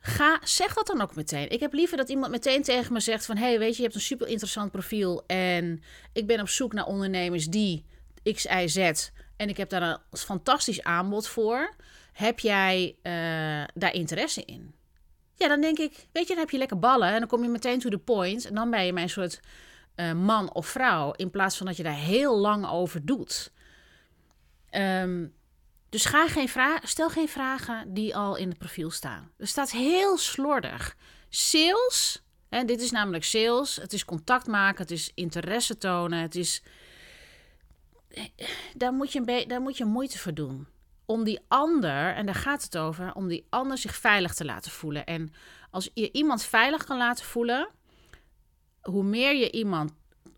Ga, 0.01 0.41
zeg 0.45 0.75
dat 0.75 0.87
dan 0.87 1.01
ook 1.01 1.15
meteen. 1.15 1.51
Ik 1.51 1.61
heb 1.61 1.73
liever 1.73 1.97
dat 1.97 2.09
iemand 2.09 2.33
meteen 2.33 2.63
tegen 2.63 2.93
me 2.93 3.01
zegt 3.01 3.27
van... 3.27 3.37
hey, 3.37 3.59
weet 3.59 3.71
je, 3.71 3.77
je 3.77 3.83
hebt 3.83 3.95
een 3.95 4.01
super 4.01 4.29
interessant 4.29 4.71
profiel... 4.71 5.27
en 5.27 5.83
ik 6.13 6.27
ben 6.27 6.41
op 6.41 6.49
zoek 6.49 6.73
naar 6.73 6.87
ondernemers 6.87 7.47
die 7.47 7.85
X, 8.23 8.45
Y, 8.45 8.67
Z... 8.67 9.11
en 9.37 9.49
ik 9.49 9.57
heb 9.57 9.69
daar 9.69 9.83
een 9.83 10.19
fantastisch 10.19 10.83
aanbod 10.83 11.29
voor. 11.29 11.75
Heb 12.13 12.39
jij 12.39 12.97
uh, 13.03 13.65
daar 13.75 13.93
interesse 13.93 14.45
in? 14.45 14.75
Ja, 15.39 15.49
dan 15.49 15.61
denk 15.61 15.79
ik, 15.79 16.07
weet 16.13 16.29
je, 16.29 16.35
dan 16.35 16.43
heb 16.43 16.51
je 16.51 16.59
lekker 16.59 16.79
ballen... 16.79 17.13
en 17.13 17.19
dan 17.19 17.29
kom 17.29 17.43
je 17.43 17.49
meteen 17.49 17.79
to 17.79 17.91
the 17.91 17.99
point... 17.99 18.47
en 18.47 18.55
dan 18.55 18.71
ben 18.71 18.87
je 18.87 18.93
mijn 18.93 19.09
soort 19.09 19.41
uh, 19.97 20.13
man 20.13 20.53
of 20.53 20.67
vrouw... 20.67 21.13
in 21.13 21.31
plaats 21.31 21.57
van 21.57 21.67
dat 21.67 21.77
je 21.77 21.83
daar 21.83 21.93
heel 21.93 22.39
lang 22.39 22.69
over 22.69 23.05
doet... 23.05 23.53
Um, 24.71 25.37
dus 25.89 26.05
ga 26.05 26.29
geen 26.29 26.49
stel 26.83 27.11
geen 27.11 27.29
vragen 27.29 27.95
die 27.95 28.17
al 28.17 28.37
in 28.37 28.49
het 28.49 28.59
profiel 28.59 28.91
staan. 28.91 29.31
Er 29.37 29.47
staat 29.47 29.71
heel 29.71 30.19
slordig. 30.19 30.97
Sales, 31.29 32.23
hè, 32.49 32.65
dit 32.65 32.81
is 32.81 32.91
namelijk 32.91 33.25
sales. 33.25 33.77
Het 33.77 33.93
is 33.93 34.05
contact 34.05 34.47
maken, 34.47 34.83
het 34.83 34.91
is 34.91 35.11
interesse 35.15 35.79
tonen. 35.79 36.19
Het 36.19 36.35
is, 36.35 36.63
daar, 38.75 38.93
moet 38.93 39.13
je 39.13 39.23
een 39.25 39.49
daar 39.49 39.61
moet 39.61 39.77
je 39.77 39.85
moeite 39.85 40.19
voor 40.19 40.35
doen. 40.35 40.67
Om 41.11 41.25
die 41.25 41.41
ander, 41.49 42.15
en 42.15 42.27
daar 42.27 42.35
gaat 42.35 42.63
het 42.63 42.79
over, 42.79 43.15
om 43.15 43.29
die 43.29 43.47
ander 43.49 43.79
zich 43.79 43.95
veilig 43.95 44.35
te 44.35 44.45
laten 44.45 44.71
voelen. 44.71 45.07
En 45.07 45.33
als 45.71 45.91
je 45.95 46.13
iemand 46.13 46.45
veilig 46.45 46.85
kan 46.85 46.99
laten 46.99 47.25
voelen, 47.25 47.69
hoe 48.81 49.05
meer 49.05 49.37
je 49.37 49.51
iemand 49.51 49.93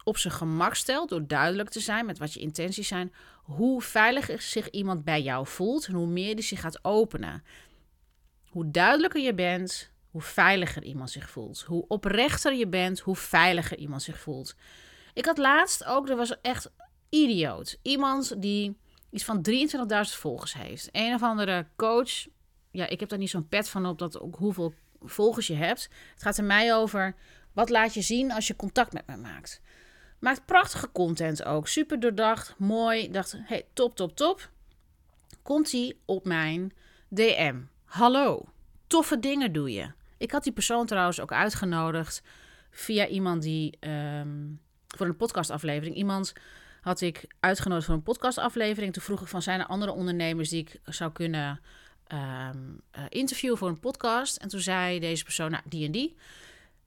op 0.05 0.17
zijn 0.17 0.35
gemak 0.35 0.75
stelt 0.75 1.09
door 1.09 1.27
duidelijk 1.27 1.69
te 1.69 1.81
zijn 1.81 2.07
met 2.07 2.19
wat 2.19 2.33
je 2.33 2.41
intenties 2.41 2.89
zijn, 2.89 3.13
hoe 3.43 3.83
veiliger 3.83 4.41
zich 4.41 4.71
iemand 4.71 5.05
bij 5.05 5.23
jou 5.23 5.47
voelt 5.47 5.87
en 5.87 5.95
hoe 5.95 6.07
meer 6.07 6.35
die 6.35 6.45
zich 6.45 6.61
gaat 6.61 6.85
openen. 6.85 7.45
Hoe 8.49 8.71
duidelijker 8.71 9.21
je 9.21 9.35
bent, 9.35 9.91
hoe 10.11 10.23
veiliger 10.23 10.83
iemand 10.83 11.11
zich 11.11 11.31
voelt. 11.31 11.61
Hoe 11.61 11.85
oprechter 11.89 12.55
je 12.55 12.69
bent, 12.69 13.01
hoe 13.01 13.17
veiliger 13.17 13.77
iemand 13.79 14.03
zich 14.03 14.19
voelt. 14.19 14.55
Ik 15.15 15.25
had 15.25 15.39
laatst 15.39 15.85
ook, 15.85 16.09
er 16.09 16.17
was 16.17 16.41
echt 16.41 16.71
idioot. 17.09 17.79
Iemand 17.83 18.43
die 18.43 18.79
iets 19.11 19.25
van 19.25 19.47
23.000 19.51 19.57
volgers 20.01 20.55
heeft. 20.55 20.89
Een 20.93 21.15
of 21.15 21.23
andere 21.23 21.67
coach. 21.77 22.27
Ja, 22.71 22.87
ik 22.87 23.01
heb 23.01 23.09
daar 23.09 23.19
niet 23.19 23.31
zo'n 23.31 23.49
pet 23.49 23.69
van 23.69 23.87
op 23.87 23.99
dat 23.99 24.21
ook 24.21 24.37
hoeveel 24.37 24.75
volgers 25.01 25.47
je 25.47 25.55
hebt. 25.55 25.89
Het 26.13 26.23
gaat 26.23 26.39
er 26.39 26.45
mij 26.45 26.75
over 26.75 27.15
wat 27.53 27.69
laat 27.69 27.95
je 27.95 28.03
zien 28.03 28.33
als 28.33 28.47
je 28.47 28.57
contact 28.57 28.93
met 28.93 29.07
me 29.07 29.17
maakt. 29.17 29.61
Maakt 30.19 30.47
prachtige 30.47 30.93
content 30.93 31.45
ook. 31.45 31.69
Super 31.69 32.01
doordacht, 32.01 32.55
mooi. 32.59 33.11
Dacht, 33.11 33.37
hey, 33.39 33.67
top, 33.73 33.97
top, 33.97 34.17
top. 34.17 34.51
Komt 35.43 35.73
hij 35.73 35.97
op 36.05 36.25
mijn 36.25 36.73
DM. 37.09 37.61
Hallo, 37.85 38.45
toffe 38.87 39.19
dingen 39.19 39.53
doe 39.53 39.73
je. 39.73 39.93
Ik 40.19 40.31
had 40.31 40.43
die 40.43 40.53
persoon 40.53 40.87
trouwens 40.87 41.21
ook 41.21 41.33
uitgenodigd 41.33 42.23
via 42.71 43.07
iemand 43.07 43.43
die 43.43 43.79
um, 43.81 44.61
voor 44.87 45.07
een 45.07 45.17
podcastaflevering. 45.17 45.97
Iemand 45.97 46.33
had 46.81 47.01
ik 47.01 47.35
uitgenodigd 47.41 47.87
voor 47.87 47.95
een 47.95 48.03
podcastaflevering. 48.03 48.93
Toen 48.93 49.03
vroeg 49.03 49.21
ik 49.21 49.29
van 49.29 49.43
zijn 49.43 49.61
er 49.61 49.67
andere 49.67 49.93
ondernemers 49.93 50.49
die 50.49 50.61
ik 50.61 50.81
zou 50.85 51.13
kunnen 51.13 51.61
um, 52.13 52.81
uh, 52.99 53.05
interviewen 53.09 53.59
voor 53.59 53.69
een 53.69 53.81
podcast. 53.81 54.37
En 54.37 54.49
toen 54.49 54.61
zei 54.61 55.01
deze 55.01 55.25
persoon, 55.25 55.51
nou, 55.51 55.63
die 55.69 55.87
en 55.87 55.93
die. 55.93 56.17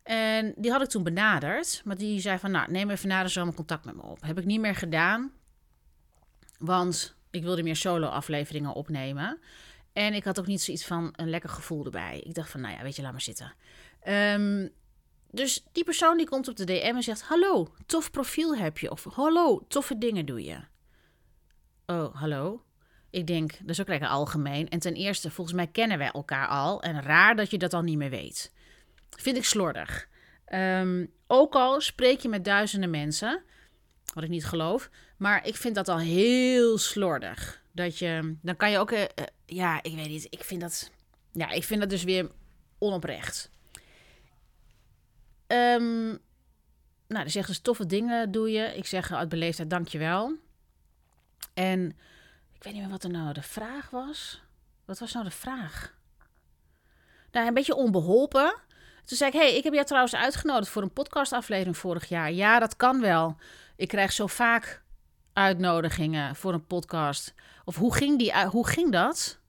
En 0.03 0.53
die 0.57 0.71
had 0.71 0.81
ik 0.81 0.89
toen 0.89 1.03
benaderd. 1.03 1.81
Maar 1.85 1.97
die 1.97 2.19
zei 2.19 2.39
van, 2.39 2.51
nou, 2.51 2.71
neem 2.71 2.89
even 2.89 3.07
na 3.07 3.23
de 3.23 3.53
contact 3.55 3.85
met 3.85 3.95
me 3.95 4.01
op. 4.01 4.21
Heb 4.21 4.37
ik 4.37 4.45
niet 4.45 4.59
meer 4.59 4.75
gedaan. 4.75 5.31
Want 6.57 7.15
ik 7.29 7.43
wilde 7.43 7.63
meer 7.63 7.75
solo 7.75 8.07
afleveringen 8.07 8.73
opnemen. 8.73 9.39
En 9.93 10.13
ik 10.13 10.23
had 10.23 10.39
ook 10.39 10.47
niet 10.47 10.61
zoiets 10.61 10.85
van 10.85 11.13
een 11.15 11.29
lekker 11.29 11.49
gevoel 11.49 11.85
erbij. 11.85 12.19
Ik 12.25 12.33
dacht 12.33 12.49
van, 12.49 12.61
nou 12.61 12.73
ja, 12.73 12.83
weet 12.83 12.95
je, 12.95 13.01
laat 13.01 13.11
maar 13.11 13.21
zitten. 13.21 13.53
Ehm, 13.99 14.67
dus 15.33 15.63
die 15.71 15.83
persoon 15.83 16.17
die 16.17 16.29
komt 16.29 16.47
op 16.47 16.55
de 16.55 16.65
DM 16.65 16.93
en 16.95 17.03
zegt: 17.03 17.21
Hallo, 17.21 17.73
tof 17.85 18.11
profiel 18.11 18.55
heb 18.55 18.77
je. 18.77 18.91
Of 18.91 19.03
hallo, 19.03 19.65
toffe 19.67 19.97
dingen 19.97 20.25
doe 20.25 20.43
je. 20.43 20.57
Oh, 21.85 22.15
hallo. 22.15 22.63
Ik 23.09 23.27
denk, 23.27 23.51
dat 23.59 23.69
is 23.69 23.81
ook 23.81 23.87
lekker 23.87 24.07
algemeen. 24.07 24.69
En 24.69 24.79
ten 24.79 24.93
eerste, 24.93 25.31
volgens 25.31 25.55
mij 25.55 25.67
kennen 25.67 25.97
wij 25.97 26.11
elkaar 26.11 26.47
al. 26.47 26.81
En 26.81 27.01
raar 27.01 27.35
dat 27.35 27.51
je 27.51 27.57
dat 27.57 27.73
al 27.73 27.81
niet 27.81 27.97
meer 27.97 28.09
weet. 28.09 28.53
Vind 29.09 29.37
ik 29.37 29.45
slordig. 29.45 30.07
Ehm, 30.45 31.05
ook 31.27 31.53
al 31.55 31.81
spreek 31.81 32.19
je 32.19 32.29
met 32.29 32.45
duizenden 32.45 32.89
mensen, 32.89 33.43
wat 34.13 34.23
ik 34.23 34.29
niet 34.29 34.45
geloof. 34.45 34.89
Maar 35.17 35.47
ik 35.47 35.55
vind 35.55 35.75
dat 35.75 35.87
al 35.87 35.99
heel 35.99 36.77
slordig. 36.77 37.61
Dat 37.71 37.97
je, 37.99 38.35
dan 38.41 38.55
kan 38.55 38.71
je 38.71 38.77
ook, 38.77 38.91
uh, 38.91 39.03
ja, 39.45 39.83
ik 39.83 39.95
weet 39.95 40.09
niet. 40.09 40.27
Ik 40.29 40.43
vind 40.43 40.61
dat, 40.61 40.91
ja, 41.31 41.49
ik 41.49 41.63
vind 41.63 41.79
dat 41.79 41.89
dus 41.89 42.03
weer 42.03 42.31
onoprecht. 42.77 43.51
Um, 45.47 46.07
nou, 47.07 47.23
dan 47.23 47.29
zeggen 47.29 47.53
ze 47.53 47.61
toffe 47.61 47.85
dingen 47.85 48.31
doe 48.31 48.51
je. 48.51 48.75
Ik 48.75 48.85
zeg 48.85 49.11
uit 49.11 49.29
beleefdheid 49.29 49.69
dankjewel. 49.69 50.33
En 51.53 51.97
ik 52.53 52.63
weet 52.63 52.73
niet 52.73 52.81
meer 52.81 52.91
wat 52.91 53.03
er 53.03 53.09
nou 53.09 53.33
de 53.33 53.41
vraag 53.41 53.89
was. 53.89 54.41
Wat 54.85 54.99
was 54.99 55.13
nou 55.13 55.25
de 55.25 55.31
vraag? 55.31 55.95
Nou, 57.31 57.47
een 57.47 57.53
beetje 57.53 57.75
onbeholpen. 57.75 58.55
Toen 59.05 59.17
zei 59.17 59.31
ik, 59.31 59.39
hey, 59.39 59.55
ik 59.55 59.63
heb 59.63 59.73
jou 59.73 59.85
trouwens 59.85 60.15
uitgenodigd 60.15 60.71
voor 60.71 60.81
een 60.81 60.93
podcastaflevering 60.93 61.77
vorig 61.77 62.09
jaar. 62.09 62.31
Ja, 62.31 62.59
dat 62.59 62.75
kan 62.75 63.01
wel. 63.01 63.37
Ik 63.75 63.87
krijg 63.87 64.11
zo 64.11 64.27
vaak 64.27 64.83
uitnodigingen 65.33 66.35
voor 66.35 66.53
een 66.53 66.67
podcast. 66.67 67.33
Of 67.65 67.75
hoe 67.75 67.95
ging, 67.95 68.19
die, 68.19 68.45
hoe 68.45 68.67
ging 68.67 68.91
dat? 68.91 69.39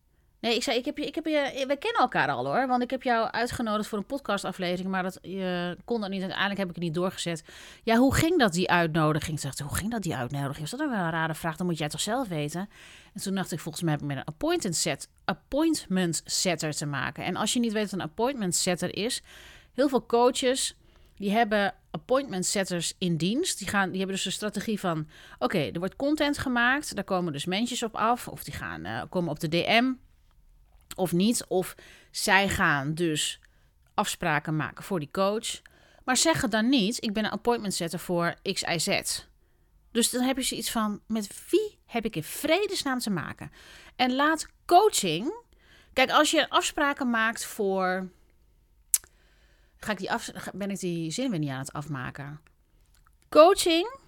Nee, 0.44 0.54
ik 0.54 0.62
zei, 0.62 0.78
ik 0.78 0.84
heb 0.84 0.98
je, 0.98 1.06
ik 1.06 1.14
heb 1.14 1.24
je, 1.24 1.64
we 1.68 1.76
kennen 1.76 2.00
elkaar 2.00 2.28
al 2.28 2.46
hoor. 2.46 2.66
Want 2.66 2.82
ik 2.82 2.90
heb 2.90 3.02
jou 3.02 3.30
uitgenodigd 3.30 3.88
voor 3.88 3.98
een 3.98 4.06
podcastaflevering, 4.06 4.88
maar 4.90 5.02
dat, 5.02 5.18
je 5.22 5.76
kon 5.84 6.00
dat 6.00 6.10
niet. 6.10 6.20
Uiteindelijk 6.20 6.58
heb 6.58 6.68
ik 6.68 6.74
het 6.74 6.84
niet 6.84 6.94
doorgezet. 6.94 7.44
Ja, 7.82 7.96
hoe 7.96 8.14
ging 8.14 8.38
dat, 8.38 8.52
die 8.52 8.70
uitnodiging? 8.70 9.40
Dacht, 9.40 9.58
hoe 9.58 9.74
ging 9.74 9.90
dat, 9.90 10.02
die 10.02 10.14
uitnodiging? 10.14 10.64
Is 10.64 10.70
dat 10.70 10.82
ook 10.82 10.90
wel 10.90 10.98
een 10.98 11.10
rare 11.10 11.34
vraag? 11.34 11.56
Dan 11.56 11.66
moet 11.66 11.78
jij 11.78 11.88
toch 11.88 12.00
zelf 12.00 12.28
weten? 12.28 12.68
En 13.14 13.22
toen 13.22 13.34
dacht 13.34 13.52
ik, 13.52 13.60
volgens 13.60 13.84
mij 13.84 13.92
heb 13.92 14.02
ik 14.02 14.08
met 14.08 14.16
een 14.16 14.24
appointment, 14.24 14.76
set, 14.76 15.08
appointment 15.24 16.22
setter 16.24 16.72
te 16.72 16.86
maken. 16.86 17.24
En 17.24 17.36
als 17.36 17.52
je 17.52 17.60
niet 17.60 17.72
weet 17.72 17.90
wat 17.90 18.00
een 18.00 18.06
appointment 18.06 18.54
setter 18.54 18.96
is, 18.96 19.22
heel 19.74 19.88
veel 19.88 20.06
coaches 20.06 20.76
die 21.16 21.30
hebben 21.30 21.74
appointment 21.90 22.46
setters 22.46 22.94
in 22.98 23.16
dienst. 23.16 23.58
Die, 23.58 23.68
gaan, 23.68 23.88
die 23.88 23.98
hebben 23.98 24.16
dus 24.16 24.24
een 24.24 24.32
strategie 24.32 24.80
van: 24.80 25.08
oké, 25.38 25.58
er 25.58 25.78
wordt 25.78 25.96
content 25.96 26.38
gemaakt, 26.38 26.94
daar 26.94 27.04
komen 27.04 27.32
dus 27.32 27.44
mensen 27.44 27.86
op 27.86 27.96
af, 27.96 28.28
of 28.28 28.44
die 28.44 28.54
gaan 28.54 28.86
uh, 28.86 29.02
komen 29.08 29.30
op 29.30 29.40
de 29.40 29.48
DM 29.48 29.92
of 30.94 31.12
niet. 31.12 31.44
Of 31.46 31.74
zij 32.10 32.48
gaan 32.48 32.94
dus 32.94 33.40
afspraken 33.94 34.56
maken 34.56 34.84
voor 34.84 34.98
die 34.98 35.10
coach. 35.10 35.62
Maar 36.04 36.16
zeggen 36.16 36.50
dan 36.50 36.68
niet, 36.68 37.02
ik 37.04 37.12
ben 37.12 37.24
een 37.24 37.30
appointment 37.30 37.74
setter 37.74 37.98
voor 37.98 38.34
XIZ. 38.42 39.00
Dus 39.92 40.10
dan 40.10 40.22
heb 40.22 40.36
je 40.36 40.42
zoiets 40.42 40.70
van, 40.70 41.00
met 41.06 41.50
wie 41.50 41.78
heb 41.86 42.04
ik 42.04 42.16
in 42.16 42.22
vredesnaam 42.22 42.98
te 42.98 43.10
maken? 43.10 43.50
En 43.96 44.14
laat 44.14 44.46
coaching... 44.66 45.42
Kijk, 45.92 46.10
als 46.10 46.30
je 46.30 46.50
afspraken 46.50 47.10
maakt 47.10 47.44
voor... 47.44 48.10
Ga 49.76 49.92
ik 49.92 49.98
die 49.98 50.12
af, 50.12 50.30
ben 50.54 50.70
ik 50.70 50.78
die 50.78 51.10
zin 51.10 51.30
weer 51.30 51.38
niet 51.38 51.50
aan 51.50 51.58
het 51.58 51.72
afmaken? 51.72 52.40
Coaching 53.28 53.98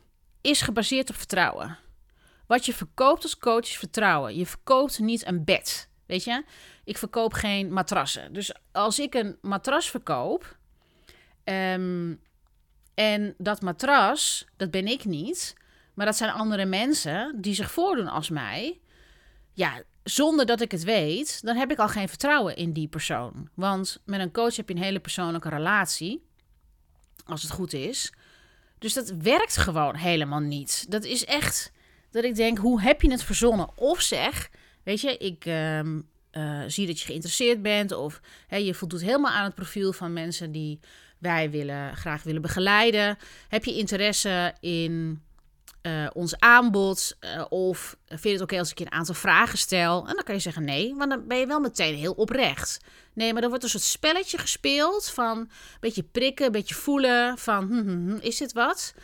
is 0.40 0.60
gebaseerd 0.60 1.10
op 1.10 1.16
vertrouwen. 1.16 1.78
Wat 2.46 2.66
je 2.66 2.74
verkoopt 2.74 3.22
als 3.22 3.38
coach 3.38 3.60
is 3.60 3.76
vertrouwen. 3.76 4.36
Je 4.36 4.46
verkoopt 4.46 4.98
niet 4.98 5.26
een 5.26 5.44
bed. 5.44 5.88
Weet 6.06 6.24
je? 6.24 6.44
Ik 6.86 6.98
verkoop 6.98 7.32
geen 7.32 7.72
matrassen. 7.72 8.32
Dus 8.32 8.54
als 8.72 8.98
ik 8.98 9.14
een 9.14 9.38
matras 9.40 9.90
verkoop. 9.90 10.56
Ehm, 11.44 12.14
en 12.94 13.34
dat 13.38 13.62
matras, 13.62 14.46
dat 14.56 14.70
ben 14.70 14.86
ik 14.86 15.04
niet. 15.04 15.54
Maar 15.94 16.06
dat 16.06 16.16
zijn 16.16 16.30
andere 16.30 16.64
mensen 16.64 17.40
die 17.40 17.54
zich 17.54 17.70
voordoen 17.70 18.08
als 18.08 18.30
mij. 18.30 18.80
Ja, 19.52 19.82
zonder 20.02 20.46
dat 20.46 20.60
ik 20.60 20.70
het 20.70 20.84
weet, 20.84 21.42
dan 21.42 21.56
heb 21.56 21.70
ik 21.70 21.78
al 21.78 21.88
geen 21.88 22.08
vertrouwen 22.08 22.56
in 22.56 22.72
die 22.72 22.88
persoon. 22.88 23.49
Want 23.54 24.02
met 24.04 24.20
een 24.20 24.32
coach 24.32 24.56
heb 24.56 24.68
je 24.68 24.75
een 24.75 24.82
hele 24.82 25.00
persoonlijke 25.00 25.49
relatie. 25.49 26.26
Als 27.25 27.42
het 27.42 27.50
goed 27.52 27.72
is. 27.72 28.12
Dus 28.78 28.92
dat 28.92 29.10
werkt 29.10 29.56
gewoon 29.56 29.94
helemaal 29.94 30.40
niet. 30.40 30.86
Dat 30.88 31.04
is 31.04 31.25
echt 31.25 31.72
dat 32.10 32.25
ik 32.25 32.34
denk, 32.34 32.58
hoe 32.58 32.80
heb 32.80 33.02
je 33.02 33.10
het 33.10 33.22
verzonnen? 33.22 33.78
Of 33.78 34.00
zeg, 34.00 34.50
weet 34.82 35.00
je, 35.00 35.16
ik, 35.16 35.44
ehm, 35.44 36.00
uh, 36.36 36.62
zie 36.66 36.86
dat 36.86 37.00
je 37.00 37.06
geïnteresseerd 37.06 37.62
bent. 37.62 37.92
Of 37.92 38.20
hè, 38.46 38.56
je 38.56 38.75
voldoet 38.75 39.00
helemaal 39.00 39.32
aan 39.32 39.44
het 39.44 39.54
profiel 39.54 39.92
van 39.92 40.12
mensen 40.12 40.52
die 40.52 40.80
wij 41.18 41.50
willen, 41.50 41.96
graag 41.96 42.22
willen 42.22 42.42
begeleiden. 42.42 43.18
Heb 43.49 43.64
je 43.64 43.76
interesse 43.76 44.54
in 44.60 45.22
uh, 45.82 46.06
ons 46.12 46.38
aanbod? 46.38 47.16
Uh, 47.20 47.44
of 47.49 47.96
vind 48.06 48.22
je 48.22 48.30
het 48.30 48.40
oké 48.40 48.58
als 48.58 48.70
ik 48.70 48.78
je 48.78 48.84
een 48.84 48.92
aantal 48.92 49.14
vragen 49.14 49.58
stel? 49.58 50.06
En 50.08 50.14
dan 50.14 50.25
kan 50.25 50.34
je 50.34 50.40
zeggen 50.40 50.64
nee, 50.64 50.94
want 50.94 51.10
dan 51.10 51.26
ben 51.26 51.38
je 51.38 51.46
wel 51.46 51.60
meteen 51.60 51.94
heel 51.94 52.12
oprecht. 52.12 52.78
Nee, 53.12 53.32
maar 53.32 53.40
dan 53.40 53.50
wordt 53.50 53.64
een 53.64 53.70
soort 53.70 53.82
spelletje 53.82 54.38
gespeeld 54.38 55.10
van 55.10 55.38
een 55.38 55.50
beetje 55.80 56.02
prikken, 56.02 56.46
een 56.46 56.52
beetje 56.52 56.75
voelen 56.75 57.38
van 57.38 57.66
hm, 57.66 57.78
hm, 57.78 58.08
hm, 58.08 58.16
is 58.20 58.36
dit 58.36 58.52
wat? 58.52 58.94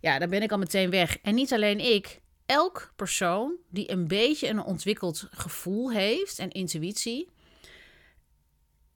Ja, 0.00 0.18
dan 0.18 0.30
ben 0.30 0.42
ik 0.42 0.52
al 0.52 0.58
meteen 0.58 0.90
weg. 0.90 1.18
En 1.22 1.34
niet 1.34 1.52
alleen 1.52 1.80
ik, 1.80 2.20
elk 2.46 2.92
persoon 2.96 3.54
die 3.70 3.90
een 3.90 4.08
beetje 4.08 4.48
een 4.48 4.62
ontwikkeld 4.62 5.28
gevoel 5.30 5.90
heeft 5.92 6.38
en 6.38 6.50
intuïtie, 6.50 7.28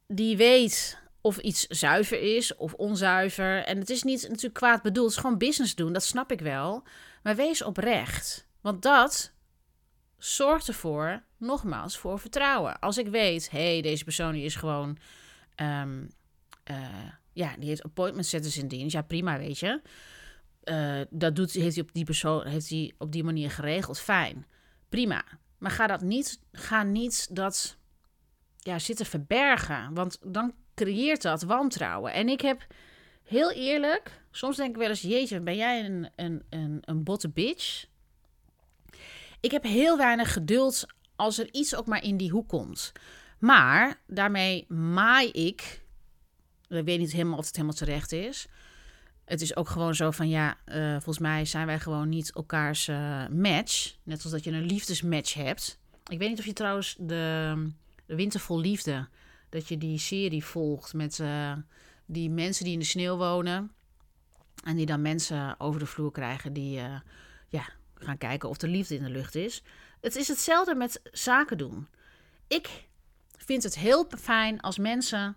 die 0.07 0.37
weet 0.37 0.99
of 1.21 1.39
iets 1.39 1.67
zuiver 1.67 2.37
is 2.37 2.57
of 2.57 2.75
onzuiver. 2.75 3.65
En 3.65 3.79
het 3.79 3.91
is 3.91 4.03
niet 4.03 4.23
natuurlijk 4.29 4.55
kwaad 4.55 4.83
bedoeld, 4.83 5.07
het 5.07 5.17
is 5.17 5.23
gewoon 5.23 5.39
business 5.39 5.75
doen, 5.75 5.93
dat 5.93 6.05
snap 6.05 6.33
ik 6.33 6.41
wel. 6.41 6.83
Maar 7.23 7.37
wees 7.37 7.63
oprecht, 7.63 8.47
want 8.61 8.83
dat 8.83 9.33
zorgt 10.19 10.69
ervoor, 10.69 11.23
nogmaals, 11.37 11.99
voor 11.99 12.19
vertrouwen. 12.19 12.79
Als 12.79 12.99
ik 12.99 13.09
weet, 13.09 13.51
hé, 13.51 13.73
hey, 13.73 13.83
deze 13.83 14.05
persoon 14.05 14.33
die 14.33 14.45
is 14.45 14.55
gewoon, 14.55 14.99
um, 15.57 16.11
uh, 16.71 17.11
ja, 17.33 17.55
die 17.59 17.69
heeft 17.69 17.83
appointment 17.83 18.27
setters 18.27 18.59
in 18.59 18.69
dienst. 18.69 18.93
Ja, 18.93 19.03
prima, 19.03 19.39
weet 19.39 19.59
je. 19.59 19.81
Uh, 20.65 21.01
dat 21.11 21.37
doet, 21.37 21.53
heeft 21.53 21.75
hij 21.75 21.85
op 21.85 21.93
die 21.93 22.05
persoon 22.05 22.47
heeft 22.47 22.69
hij 22.69 22.95
op 22.99 23.13
die 23.13 23.25
manier 23.25 23.51
geregeld. 23.51 24.01
Fijn, 24.01 24.47
prima. 24.89 25.25
Maar 25.59 25.71
ga 25.71 25.87
dat 25.87 26.01
niet, 26.01 26.41
ga 26.53 26.83
niet 26.83 27.35
dat 27.37 27.77
ja, 28.59 28.79
zitten 28.79 29.07
verbergen. 29.07 29.95
Want 29.95 30.19
dan 30.23 30.55
creëert 30.75 31.23
dat 31.23 31.43
wantrouwen. 31.43 32.13
En 32.13 32.29
ik 32.29 32.41
heb 32.41 32.67
heel 33.23 33.51
eerlijk, 33.51 34.23
soms 34.31 34.57
denk 34.57 34.71
ik 34.71 34.77
wel 34.77 34.89
eens: 34.89 35.01
Jeetje, 35.01 35.41
ben 35.41 35.57
jij 35.57 35.85
een, 35.85 36.09
een, 36.17 36.43
een, 36.51 36.79
een 36.81 37.05
botte 37.05 37.29
bitch? 37.29 37.87
Ik 39.41 39.51
heb 39.51 39.63
heel 39.63 39.97
weinig 39.97 40.33
geduld 40.33 40.87
als 41.17 41.39
er 41.39 41.49
iets 41.53 41.75
ook 41.75 41.87
maar 41.87 42.05
in 42.05 42.17
die 42.17 42.31
hoek 42.31 42.49
komt. 42.49 42.93
Maar 43.39 44.01
daarmee 44.07 44.65
maai 44.69 45.31
ik. 45.31 45.83
Ik 46.69 46.85
weet 46.85 46.99
niet 46.99 47.13
helemaal 47.13 47.39
of 47.39 47.47
het 47.47 47.57
helemaal 47.57 47.77
terecht 47.77 48.13
is 48.13 48.49
het 49.31 49.41
is 49.41 49.57
ook 49.57 49.69
gewoon 49.69 49.95
zo 49.95 50.11
van 50.11 50.29
ja, 50.29 50.57
uh, 50.67 50.93
volgens 50.93 51.19
mij 51.19 51.45
zijn 51.45 51.67
wij 51.67 51.79
gewoon 51.79 52.09
niet 52.09 52.33
elkaars 52.33 52.89
uh, 52.89 53.27
match. 53.29 53.95
Net 54.03 54.23
als 54.23 54.33
dat 54.33 54.45
je 54.45 54.51
een 54.51 54.67
liefdesmatch 54.67 55.35
hebt. 55.35 55.79
Ik 56.07 56.19
weet 56.19 56.29
niet 56.29 56.39
of 56.39 56.45
je 56.45 56.53
trouwens 56.53 56.97
de, 56.99 57.55
de 58.07 58.31
Liefde, 58.49 59.09
dat 59.49 59.69
je 59.69 59.79
die 59.79 59.99
serie 59.99 60.45
volgt 60.45 60.95
met 60.95 61.19
uh, 61.19 61.53
die 62.07 62.31
mensen 62.31 62.65
die 62.65 62.73
in 62.73 62.79
de 62.79 62.85
sneeuw 62.85 63.17
wonen. 63.17 63.73
En 64.65 64.77
die 64.77 64.87
dan 64.87 65.03
mensen 65.03 65.55
over 65.59 65.81
de 65.81 65.87
vloer 65.87 66.11
krijgen 66.11 66.53
die 66.53 66.81
ja, 67.49 67.69
gaan 67.95 68.19
kijken 68.19 68.49
of 68.49 68.61
er 68.61 68.69
liefde 68.69 68.95
in 68.95 69.03
de 69.03 69.11
lucht 69.11 69.35
is. 69.35 69.63
Het 70.01 70.17
is 70.17 70.29
hetzelfde 70.29 70.75
met 70.75 71.01
zaken 71.13 71.59
doen. 71.59 71.89
Ik 72.47 72.89
vind 73.37 73.63
het 73.63 73.79
heel 73.79 74.07
fijn 74.19 74.61
als 74.61 74.79
mensen 74.79 75.37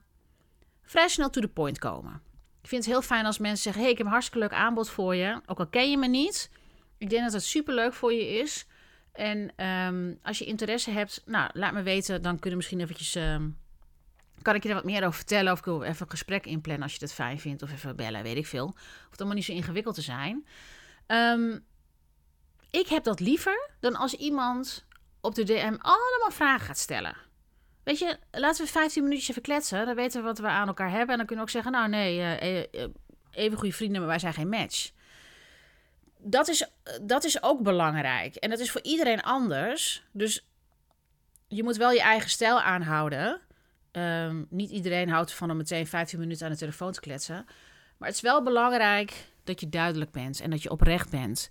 vrij 0.83 1.07
snel 1.07 1.29
to 1.29 1.41
the 1.41 1.47
point 1.47 1.79
komen. 1.79 2.21
Ik 2.63 2.69
vind 2.69 2.83
het 2.83 2.93
heel 2.93 3.01
fijn 3.01 3.25
als 3.25 3.37
mensen 3.37 3.63
zeggen: 3.63 3.81
hey, 3.81 3.91
ik 3.91 3.97
heb 3.97 4.05
een 4.05 4.11
hartstikke 4.11 4.47
leuk 4.47 4.57
aanbod 4.59 4.89
voor 4.89 5.15
je. 5.15 5.41
Ook 5.45 5.59
al 5.59 5.67
ken 5.67 5.89
je 5.89 5.97
me 5.97 6.07
niet. 6.07 6.49
Ik 6.97 7.09
denk 7.09 7.23
dat 7.23 7.33
het 7.33 7.43
super 7.43 7.73
leuk 7.73 7.93
voor 7.93 8.13
je 8.13 8.27
is. 8.27 8.65
En 9.11 9.65
um, 9.65 10.19
als 10.21 10.37
je 10.37 10.45
interesse 10.45 10.91
hebt, 10.91 11.21
nou, 11.25 11.49
laat 11.53 11.73
me 11.73 11.81
weten. 11.81 12.21
Dan 12.21 12.33
kunnen 12.33 12.49
we 12.49 12.55
misschien 12.55 12.79
eventjes. 12.79 13.15
Um, 13.15 13.57
kan 14.41 14.55
ik 14.55 14.63
je 14.63 14.69
er 14.69 14.75
wat 14.75 14.83
meer 14.83 15.01
over 15.01 15.13
vertellen? 15.13 15.51
Of 15.51 15.59
ik 15.59 15.65
wil 15.65 15.83
even 15.83 16.05
een 16.05 16.11
gesprek 16.11 16.45
inplannen 16.45 16.83
als 16.83 16.93
je 16.93 16.99
het 16.99 17.13
fijn 17.13 17.39
vindt. 17.39 17.61
Of 17.61 17.71
even 17.71 17.95
bellen, 17.95 18.23
weet 18.23 18.37
ik 18.37 18.47
veel. 18.47 18.75
Het 19.09 19.19
allemaal 19.19 19.37
niet 19.37 19.45
zo 19.45 19.51
ingewikkeld 19.51 19.95
te 19.95 20.01
zijn. 20.01 20.45
Um, 21.07 21.65
ik 22.69 22.87
heb 22.87 23.03
dat 23.03 23.19
liever 23.19 23.69
dan 23.79 23.95
als 23.95 24.13
iemand 24.13 24.85
op 25.21 25.35
de 25.35 25.43
DM 25.43 25.75
allemaal 25.79 26.31
vragen 26.31 26.65
gaat 26.65 26.77
stellen. 26.77 27.15
Weet 27.83 27.99
je, 27.99 28.17
laten 28.31 28.65
we 28.65 28.71
15 28.71 29.03
minuutjes 29.03 29.29
even 29.29 29.41
kletsen. 29.41 29.85
Dan 29.85 29.95
weten 29.95 30.21
we 30.21 30.27
wat 30.27 30.39
we 30.39 30.47
aan 30.47 30.67
elkaar 30.67 30.89
hebben. 30.89 31.09
En 31.09 31.17
dan 31.17 31.25
kunnen 31.25 31.45
we 31.45 31.51
ook 31.51 31.63
zeggen, 31.63 31.71
nou 31.71 31.89
nee, 31.89 32.17
uh, 32.71 32.87
even 33.31 33.57
goede 33.57 33.73
vrienden, 33.73 33.99
maar 33.99 34.09
wij 34.09 34.19
zijn 34.19 34.33
geen 34.33 34.49
match. 34.49 34.91
Dat 36.17 36.47
is, 36.47 36.67
dat 37.01 37.23
is 37.23 37.43
ook 37.43 37.61
belangrijk. 37.61 38.35
En 38.35 38.49
dat 38.49 38.59
is 38.59 38.71
voor 38.71 38.81
iedereen 38.83 39.21
anders. 39.21 40.03
Dus 40.11 40.47
je 41.47 41.63
moet 41.63 41.77
wel 41.77 41.91
je 41.91 42.01
eigen 42.01 42.29
stijl 42.29 42.61
aanhouden. 42.61 43.41
Ehm, 43.91 44.43
niet 44.49 44.69
iedereen 44.69 45.09
houdt 45.09 45.29
ervan 45.29 45.51
om 45.51 45.57
meteen 45.57 45.87
15 45.87 46.19
minuten 46.19 46.45
aan 46.45 46.51
de 46.51 46.57
telefoon 46.57 46.91
te 46.91 46.99
kletsen. 46.99 47.45
Maar 47.97 48.07
het 48.07 48.17
is 48.17 48.23
wel 48.23 48.43
belangrijk 48.43 49.25
dat 49.43 49.59
je 49.59 49.69
duidelijk 49.69 50.11
bent 50.11 50.39
en 50.39 50.49
dat 50.49 50.63
je 50.63 50.69
oprecht 50.69 51.09
bent. 51.09 51.49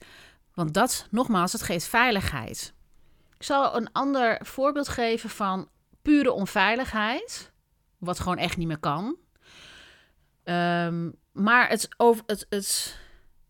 Want 0.55 0.75
dat, 0.75 1.07
nogmaals, 1.11 1.53
het 1.53 1.63
geeft 1.63 1.87
veiligheid. 1.87 2.75
Ik 3.37 3.43
zal 3.43 3.77
een 3.77 3.93
ander 3.93 4.41
voorbeeld 4.45 4.89
geven 4.89 5.31
van 5.31 5.69
pure 6.03 6.33
onveiligheid. 6.33 7.53
Wat 7.99 8.21
gewoon 8.21 8.39
echt 8.39 8.57
niet 8.57 8.67
meer 8.67 8.79
kan. 8.79 9.17
Ehm, 10.45 11.11
maar 11.33 11.69
het, 11.69 11.89
over, 11.97 12.23
het, 12.27 12.47
het, 12.49 12.99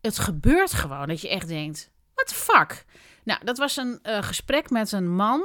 het 0.01 0.19
gebeurt 0.19 0.73
gewoon 0.73 1.07
dat 1.07 1.21
je 1.21 1.29
echt 1.29 1.47
denkt: 1.47 1.91
what 2.13 2.27
the 2.27 2.35
fuck? 2.35 2.85
Nou, 3.23 3.45
dat 3.45 3.57
was 3.57 3.77
een 3.77 3.99
uh, 4.03 4.23
gesprek 4.23 4.69
met 4.69 4.91
een 4.91 5.15
man. 5.15 5.41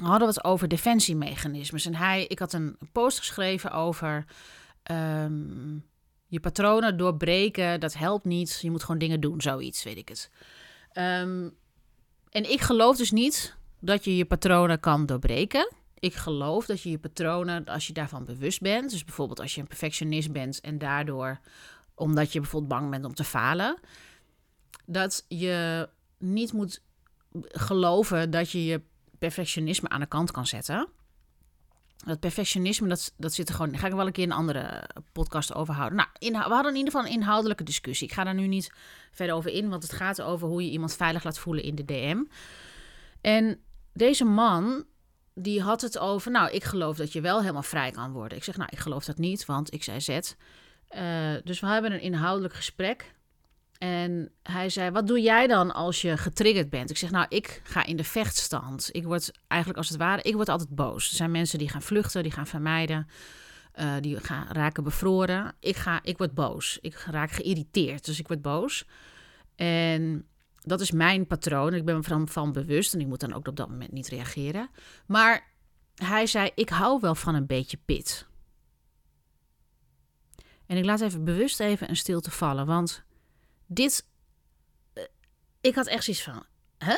Hadden 0.00 0.28
we 0.28 0.34
het 0.34 0.44
over 0.44 0.68
defensiemechanismes. 0.68 1.86
En 1.86 1.94
hij, 1.94 2.26
ik 2.26 2.38
had 2.38 2.52
een 2.52 2.78
post 2.92 3.18
geschreven 3.18 3.70
over 3.70 4.24
um, 4.90 5.84
je 6.26 6.40
patronen 6.40 6.96
doorbreken. 6.96 7.80
Dat 7.80 7.94
helpt 7.94 8.24
niet. 8.24 8.58
Je 8.62 8.70
moet 8.70 8.82
gewoon 8.82 8.98
dingen 8.98 9.20
doen, 9.20 9.40
zoiets, 9.40 9.82
weet 9.82 9.96
ik 9.96 10.08
het. 10.08 10.30
Um, 10.92 11.56
en 12.30 12.50
ik 12.50 12.60
geloof 12.60 12.96
dus 12.96 13.10
niet 13.10 13.56
dat 13.80 14.04
je 14.04 14.16
je 14.16 14.24
patronen 14.24 14.80
kan 14.80 15.06
doorbreken. 15.06 15.72
Ik 15.98 16.14
geloof 16.14 16.66
dat 16.66 16.82
je 16.82 16.90
je 16.90 16.98
patronen, 16.98 17.64
als 17.64 17.86
je 17.86 17.92
daarvan 17.92 18.24
bewust 18.24 18.60
bent, 18.60 18.90
dus 18.90 19.04
bijvoorbeeld 19.04 19.40
als 19.40 19.54
je 19.54 19.60
een 19.60 19.66
perfectionist 19.66 20.32
bent 20.32 20.60
en 20.60 20.78
daardoor, 20.78 21.40
omdat 21.94 22.32
je 22.32 22.40
bijvoorbeeld 22.40 22.72
bang 22.72 22.90
bent 22.90 23.04
om 23.04 23.14
te 23.14 23.24
falen, 23.24 23.78
dat 24.86 25.24
je 25.28 25.88
niet 26.18 26.52
moet 26.52 26.82
geloven 27.42 28.30
dat 28.30 28.50
je 28.50 28.64
je 28.64 28.82
perfectionisme 29.18 29.88
aan 29.88 30.00
de 30.00 30.06
kant 30.06 30.30
kan 30.30 30.46
zetten. 30.46 30.88
Dat 32.04 32.20
perfectionisme, 32.20 32.88
dat, 32.88 33.14
dat 33.16 33.34
zit 33.34 33.48
er 33.48 33.54
gewoon. 33.54 33.70
Daar 33.70 33.80
ga 33.80 33.86
ik 33.86 33.92
wel 33.92 34.06
een 34.06 34.12
keer 34.12 34.24
een 34.24 34.32
andere 34.32 34.88
podcast 35.12 35.54
over 35.54 35.74
houden. 35.74 35.96
Nou, 36.18 36.48
we 36.48 36.54
hadden 36.54 36.72
in 36.72 36.78
ieder 36.78 36.92
geval 36.92 37.06
een 37.06 37.12
inhoudelijke 37.12 37.64
discussie. 37.64 38.08
Ik 38.08 38.14
ga 38.14 38.24
daar 38.24 38.34
nu 38.34 38.46
niet 38.46 38.72
verder 39.10 39.34
over 39.34 39.50
in, 39.50 39.68
want 39.68 39.82
het 39.82 39.92
gaat 39.92 40.22
over 40.22 40.48
hoe 40.48 40.64
je 40.64 40.70
iemand 40.70 40.96
veilig 40.96 41.24
laat 41.24 41.38
voelen 41.38 41.64
in 41.64 41.74
de 41.74 41.84
DM. 41.84 42.22
En 43.20 43.60
deze 43.92 44.24
man, 44.24 44.84
die 45.40 45.62
had 45.62 45.80
het 45.80 45.98
over. 45.98 46.30
Nou, 46.30 46.50
ik 46.50 46.64
geloof 46.64 46.96
dat 46.96 47.12
je 47.12 47.20
wel 47.20 47.40
helemaal 47.40 47.62
vrij 47.62 47.90
kan 47.90 48.12
worden. 48.12 48.38
Ik 48.38 48.44
zeg, 48.44 48.56
nou, 48.56 48.68
ik 48.72 48.78
geloof 48.78 49.04
dat 49.04 49.18
niet, 49.18 49.44
want 49.44 49.72
ik 49.72 49.82
zei 49.82 50.00
zet. 50.00 50.36
Uh, 50.96 51.34
dus 51.44 51.60
we 51.60 51.66
hebben 51.66 51.92
een 51.92 52.00
inhoudelijk 52.00 52.54
gesprek. 52.54 53.14
En 53.78 54.32
hij 54.42 54.68
zei: 54.68 54.90
Wat 54.90 55.06
doe 55.06 55.20
jij 55.20 55.46
dan 55.46 55.74
als 55.74 56.02
je 56.02 56.16
getriggerd 56.16 56.70
bent? 56.70 56.90
Ik 56.90 56.96
zeg: 56.96 57.10
Nou, 57.10 57.26
ik 57.28 57.60
ga 57.64 57.84
in 57.84 57.96
de 57.96 58.04
vechtstand. 58.04 58.88
Ik 58.92 59.04
word 59.04 59.30
eigenlijk 59.46 59.80
als 59.80 59.88
het 59.88 59.98
ware, 59.98 60.22
ik 60.22 60.34
word 60.34 60.48
altijd 60.48 60.74
boos. 60.74 61.10
Er 61.10 61.16
zijn 61.16 61.30
mensen 61.30 61.58
die 61.58 61.68
gaan 61.68 61.82
vluchten, 61.82 62.22
die 62.22 62.32
gaan 62.32 62.46
vermijden, 62.46 63.08
uh, 63.74 63.94
die 64.00 64.16
gaan, 64.16 64.46
raken 64.50 64.84
bevroren. 64.84 65.54
Ik, 65.60 65.76
ga, 65.76 66.00
ik 66.02 66.18
word 66.18 66.34
boos. 66.34 66.78
Ik 66.80 66.94
raak 67.10 67.30
geïrriteerd, 67.30 68.04
dus 68.04 68.18
ik 68.18 68.28
word 68.28 68.42
boos. 68.42 68.84
En 69.56 70.26
dat 70.60 70.80
is 70.80 70.90
mijn 70.90 71.26
patroon. 71.26 71.74
Ik 71.74 71.84
ben 71.84 71.96
me 71.96 72.02
van, 72.02 72.28
van 72.28 72.52
bewust 72.52 72.94
en 72.94 73.00
ik 73.00 73.06
moet 73.06 73.20
dan 73.20 73.34
ook 73.34 73.48
op 73.48 73.56
dat 73.56 73.68
moment 73.68 73.92
niet 73.92 74.08
reageren. 74.08 74.70
Maar 75.06 75.52
hij 75.94 76.26
zei: 76.26 76.50
Ik 76.54 76.68
hou 76.68 77.00
wel 77.00 77.14
van 77.14 77.34
een 77.34 77.46
beetje 77.46 77.78
pit. 77.84 78.26
En 80.66 80.76
ik 80.76 80.84
laat 80.84 81.00
even 81.00 81.24
bewust 81.24 81.60
even 81.60 81.88
een 81.88 81.96
stilte 81.96 82.30
vallen, 82.30 82.66
want 82.66 83.02
dit. 83.66 84.06
Uh, 84.94 85.04
ik 85.60 85.74
had 85.74 85.86
echt 85.86 86.04
zoiets 86.04 86.22
van. 86.22 86.44
Hè? 86.78 86.96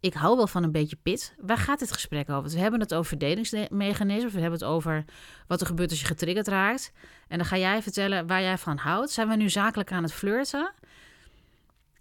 Ik 0.00 0.14
hou 0.14 0.36
wel 0.36 0.46
van 0.46 0.62
een 0.62 0.72
beetje 0.72 0.96
pit. 0.96 1.34
Waar 1.40 1.58
gaat 1.58 1.78
dit 1.78 1.92
gesprek 1.92 2.30
over? 2.30 2.50
We 2.50 2.58
hebben 2.58 2.80
het 2.80 2.94
over 2.94 3.06
verdedigingsmechanismen. 3.06 4.32
We 4.32 4.40
hebben 4.40 4.58
het 4.58 4.68
over 4.68 5.04
wat 5.46 5.60
er 5.60 5.66
gebeurt 5.66 5.90
als 5.90 6.00
je 6.00 6.06
getriggerd 6.06 6.48
raakt. 6.48 6.92
En 7.28 7.38
dan 7.38 7.46
ga 7.46 7.56
jij 7.56 7.82
vertellen 7.82 8.26
waar 8.26 8.42
jij 8.42 8.58
van 8.58 8.76
houdt. 8.76 9.10
Zijn 9.10 9.28
we 9.28 9.36
nu 9.36 9.50
zakelijk 9.50 9.92
aan 9.92 10.02
het 10.02 10.12
flirten? 10.12 10.72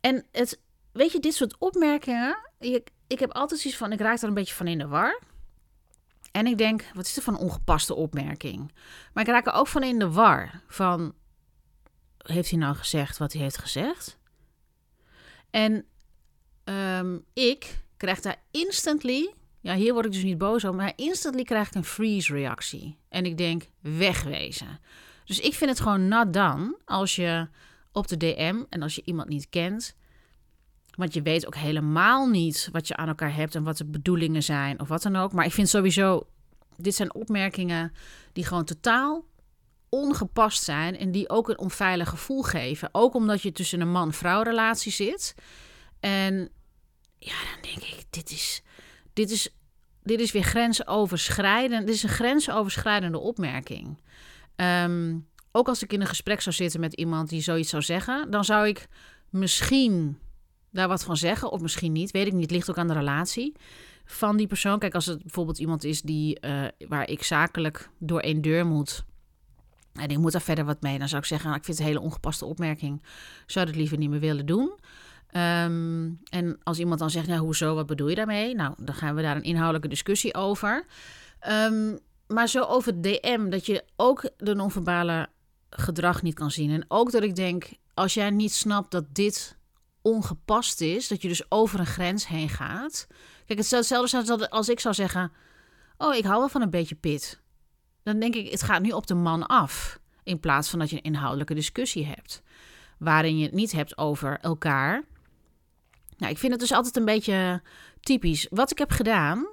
En 0.01 0.25
het, 0.31 0.59
weet 0.93 1.11
je, 1.11 1.19
dit 1.19 1.33
soort 1.33 1.57
opmerkingen. 1.57 2.37
Ik, 2.59 2.89
ik 3.07 3.19
heb 3.19 3.31
altijd 3.31 3.59
zoiets 3.59 3.79
van. 3.79 3.91
Ik 3.91 3.99
raak 3.99 4.21
er 4.21 4.27
een 4.27 4.33
beetje 4.33 4.55
van 4.55 4.67
in 4.67 4.77
de 4.77 4.87
war. 4.87 5.21
En 6.31 6.47
ik 6.47 6.57
denk, 6.57 6.85
wat 6.93 7.05
is 7.05 7.17
er 7.17 7.23
van 7.23 7.33
een 7.33 7.39
ongepaste 7.39 7.95
opmerking? 7.95 8.71
Maar 9.13 9.23
ik 9.23 9.29
raak 9.29 9.47
er 9.47 9.53
ook 9.53 9.67
van 9.67 9.83
in 9.83 9.99
de 9.99 10.11
war. 10.11 10.61
Van, 10.67 11.13
heeft 12.17 12.49
hij 12.49 12.59
nou 12.59 12.75
gezegd 12.75 13.17
wat 13.17 13.33
hij 13.33 13.41
heeft 13.41 13.57
gezegd? 13.57 14.17
En 15.49 15.85
um, 16.63 17.25
ik 17.33 17.83
krijg 17.97 18.19
daar 18.19 18.41
instantly, 18.51 19.33
ja, 19.59 19.75
hier 19.75 19.93
word 19.93 20.05
ik 20.05 20.11
dus 20.11 20.23
niet 20.23 20.37
boos 20.37 20.65
over, 20.65 20.79
maar 20.79 20.93
instantly 20.95 21.43
krijg 21.43 21.67
ik 21.67 21.75
een 21.75 21.83
freeze 21.83 22.33
reactie. 22.33 22.97
En 23.09 23.25
ik 23.25 23.37
denk, 23.37 23.69
wegwezen. 23.79 24.79
Dus 25.25 25.39
ik 25.39 25.53
vind 25.53 25.69
het 25.69 25.79
gewoon 25.79 26.07
not 26.07 26.33
done 26.33 26.77
als 26.85 27.15
je 27.15 27.47
op 27.91 28.07
de 28.07 28.17
DM 28.17 28.63
en 28.69 28.81
als 28.81 28.95
je 28.95 29.01
iemand 29.05 29.29
niet 29.29 29.49
kent, 29.49 29.95
want 30.95 31.13
je 31.13 31.21
weet 31.21 31.45
ook 31.45 31.55
helemaal 31.55 32.27
niet 32.27 32.69
wat 32.71 32.87
je 32.87 32.95
aan 32.95 33.07
elkaar 33.07 33.35
hebt 33.35 33.55
en 33.55 33.63
wat 33.63 33.77
de 33.77 33.85
bedoelingen 33.85 34.43
zijn 34.43 34.79
of 34.79 34.87
wat 34.87 35.01
dan 35.01 35.15
ook. 35.15 35.33
Maar 35.33 35.45
ik 35.45 35.51
vind 35.51 35.69
sowieso, 35.69 36.27
dit 36.77 36.95
zijn 36.95 37.13
opmerkingen 37.13 37.91
die 38.33 38.45
gewoon 38.45 38.65
totaal 38.65 39.25
ongepast 39.89 40.63
zijn 40.63 40.97
en 40.97 41.11
die 41.11 41.29
ook 41.29 41.49
een 41.49 41.59
onveilig 41.59 42.09
gevoel 42.09 42.41
geven. 42.41 42.89
Ook 42.91 43.13
omdat 43.13 43.41
je 43.41 43.51
tussen 43.51 43.81
een 43.81 43.91
man-vrouw 43.91 44.41
relatie 44.41 44.91
zit. 44.91 45.35
En 45.99 46.49
ja, 47.17 47.35
dan 47.53 47.61
denk 47.61 47.83
ik, 47.83 48.03
dit 48.09 48.31
is, 48.31 48.61
dit 49.13 49.31
is, 49.31 49.49
dit 50.03 50.19
is 50.19 50.31
weer 50.31 50.43
grensoverschrijdend. 50.43 51.85
Dit 51.85 51.95
is 51.95 52.03
een 52.03 52.09
grensoverschrijdende 52.09 53.19
opmerking. 53.19 54.01
Ehm, 54.55 55.17
ook 55.51 55.67
als 55.67 55.83
ik 55.83 55.93
in 55.93 56.01
een 56.01 56.07
gesprek 56.07 56.41
zou 56.41 56.55
zitten 56.55 56.79
met 56.79 56.93
iemand 56.93 57.29
die 57.29 57.41
zoiets 57.41 57.69
zou 57.69 57.83
zeggen, 57.83 58.31
dan 58.31 58.45
zou 58.45 58.67
ik 58.67 58.87
misschien 59.29 60.17
daar 60.73 60.87
wat 60.87 61.03
van 61.03 61.17
zeggen, 61.17 61.51
of 61.51 61.61
misschien 61.61 61.91
niet. 61.91 62.11
Weet 62.11 62.27
ik 62.27 62.33
niet. 62.33 62.41
Het 62.41 62.51
ligt 62.51 62.69
ook 62.69 62.77
aan 62.77 62.87
de 62.87 62.93
relatie 62.93 63.55
van 64.05 64.37
die 64.37 64.47
persoon. 64.47 64.79
Kijk, 64.79 64.95
als 64.95 65.05
het 65.05 65.21
bijvoorbeeld 65.21 65.59
iemand 65.59 65.83
is 65.83 66.01
die, 66.01 66.37
uh, 66.41 66.65
waar 66.87 67.09
ik 67.09 67.23
zakelijk 67.23 67.89
door 67.99 68.19
één 68.19 68.41
deur 68.41 68.65
moet 68.65 69.05
en 69.93 70.09
ik 70.09 70.17
moet 70.17 70.31
daar 70.31 70.41
verder 70.41 70.65
wat 70.65 70.81
mee. 70.81 70.99
Dan 70.99 71.07
zou 71.07 71.21
ik 71.21 71.27
zeggen, 71.27 71.47
nou, 71.47 71.59
ik 71.59 71.65
vind 71.65 71.77
het 71.77 71.87
een 71.87 71.93
hele 71.93 72.05
ongepaste 72.05 72.45
opmerking. 72.45 73.03
Zou 73.45 73.67
het 73.67 73.75
liever 73.75 73.97
niet 73.97 74.09
meer 74.09 74.19
willen 74.19 74.45
doen. 74.45 74.79
Um, 75.35 76.19
en 76.29 76.59
als 76.63 76.79
iemand 76.79 76.99
dan 76.99 77.09
zegt, 77.09 77.27
nou, 77.27 77.39
hoezo, 77.39 77.75
wat 77.75 77.85
bedoel 77.85 78.07
je 78.07 78.15
daarmee? 78.15 78.55
Nou, 78.55 78.73
dan 78.77 78.95
gaan 78.95 79.15
we 79.15 79.21
daar 79.21 79.35
een 79.35 79.43
inhoudelijke 79.43 79.87
discussie 79.87 80.33
over. 80.33 80.85
Um, 81.47 81.99
maar 82.27 82.47
zo 82.47 82.63
over 82.63 83.01
DM, 83.01 83.49
dat 83.49 83.65
je 83.65 83.83
ook 83.95 84.29
de 84.37 84.55
non-verbale 84.55 85.27
gedrag 85.69 86.21
niet 86.21 86.35
kan 86.35 86.51
zien. 86.51 86.71
En 86.71 86.85
ook 86.87 87.11
dat 87.11 87.23
ik 87.23 87.35
denk, 87.35 87.69
als 87.93 88.13
jij 88.13 88.29
niet 88.29 88.53
snapt 88.53 88.91
dat 88.91 89.05
dit 89.15 89.57
ongepast 90.03 90.81
is, 90.81 91.07
dat 91.07 91.21
je 91.21 91.27
dus 91.27 91.51
over 91.51 91.79
een 91.79 91.85
grens 91.85 92.27
heen 92.27 92.49
gaat. 92.49 93.07
Kijk, 93.45 93.59
het 93.59 93.59
is 93.59 93.71
hetzelfde 93.71 94.49
als 94.49 94.69
ik 94.69 94.79
zou 94.79 94.93
zeggen, 94.93 95.31
oh, 95.97 96.15
ik 96.15 96.23
hou 96.23 96.39
wel 96.39 96.49
van 96.49 96.61
een 96.61 96.69
beetje 96.69 96.95
pit 96.95 97.41
dan 98.03 98.19
denk 98.19 98.35
ik, 98.35 98.51
het 98.51 98.63
gaat 98.63 98.81
nu 98.81 98.89
op 98.89 99.07
de 99.07 99.13
man 99.13 99.47
af. 99.47 99.99
In 100.23 100.39
plaats 100.39 100.69
van 100.69 100.79
dat 100.79 100.89
je 100.89 100.95
een 100.95 101.01
inhoudelijke 101.01 101.53
discussie 101.53 102.05
hebt. 102.05 102.41
Waarin 102.97 103.37
je 103.37 103.45
het 103.45 103.53
niet 103.53 103.71
hebt 103.71 103.97
over 103.97 104.39
elkaar. 104.39 105.03
Nou, 106.17 106.31
ik 106.31 106.37
vind 106.37 106.51
het 106.51 106.61
dus 106.61 106.71
altijd 106.71 106.97
een 106.97 107.05
beetje 107.05 107.61
typisch. 107.99 108.47
Wat 108.49 108.71
ik 108.71 108.77
heb 108.77 108.91
gedaan, 108.91 109.47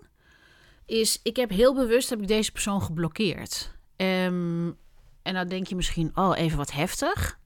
is 0.86 1.20
ik 1.22 1.36
heb 1.36 1.50
heel 1.50 1.74
bewust 1.74 2.10
heb 2.10 2.20
ik 2.20 2.28
deze 2.28 2.52
persoon 2.52 2.82
geblokkeerd. 2.82 3.76
Um, 3.96 4.78
en 5.22 5.34
dan 5.34 5.48
denk 5.48 5.66
je 5.66 5.76
misschien, 5.76 6.10
oh, 6.14 6.38
even 6.38 6.58
wat 6.58 6.72
heftig. 6.72 7.38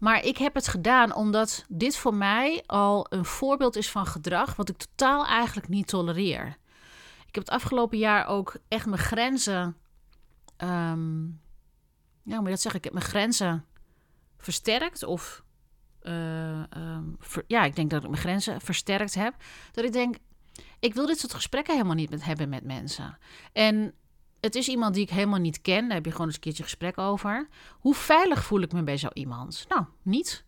Maar 0.00 0.24
ik 0.24 0.36
heb 0.36 0.54
het 0.54 0.68
gedaan 0.68 1.14
omdat 1.14 1.64
dit 1.68 1.96
voor 1.96 2.14
mij 2.14 2.62
al 2.66 3.06
een 3.08 3.24
voorbeeld 3.24 3.76
is 3.76 3.90
van 3.90 4.06
gedrag 4.06 4.56
wat 4.56 4.68
ik 4.68 4.76
totaal 4.76 5.26
eigenlijk 5.26 5.68
niet 5.68 5.86
tolereer. 5.86 6.56
Ik 7.26 7.34
heb 7.34 7.44
het 7.44 7.54
afgelopen 7.54 7.98
jaar 7.98 8.26
ook 8.26 8.56
echt 8.68 8.86
mijn 8.86 9.00
grenzen. 9.00 9.76
Um, 10.58 11.40
ja, 12.22 12.40
maar 12.40 12.50
dat 12.50 12.60
zeg 12.60 12.74
ik. 12.74 12.84
Heb 12.84 12.92
mijn 12.92 13.04
grenzen 13.04 13.64
versterkt. 14.38 15.02
Of 15.02 15.44
uh, 16.02 16.62
um, 16.76 17.18
ja, 17.46 17.64
ik 17.64 17.76
denk 17.76 17.90
dat 17.90 18.02
ik 18.02 18.10
mijn 18.10 18.22
grenzen 18.22 18.60
versterkt 18.60 19.14
heb. 19.14 19.34
Dat 19.72 19.84
ik 19.84 19.92
denk, 19.92 20.16
ik 20.78 20.94
wil 20.94 21.06
dit 21.06 21.18
soort 21.18 21.34
gesprekken 21.34 21.74
helemaal 21.74 21.94
niet 21.94 22.24
hebben 22.24 22.48
met 22.48 22.64
mensen. 22.64 23.18
En 23.52 23.94
het 24.40 24.54
is 24.54 24.68
iemand 24.68 24.94
die 24.94 25.02
ik 25.02 25.10
helemaal 25.10 25.38
niet 25.38 25.60
ken. 25.60 25.84
Daar 25.84 25.96
heb 25.96 26.04
je 26.04 26.10
gewoon 26.10 26.26
eens 26.26 26.34
een 26.34 26.42
keertje 26.42 26.62
gesprek 26.62 26.98
over. 26.98 27.48
Hoe 27.80 27.94
veilig 27.94 28.44
voel 28.44 28.60
ik 28.60 28.72
me 28.72 28.82
bij 28.82 28.96
zo 28.96 29.08
iemand? 29.12 29.64
Nou, 29.68 29.84
niet. 30.02 30.44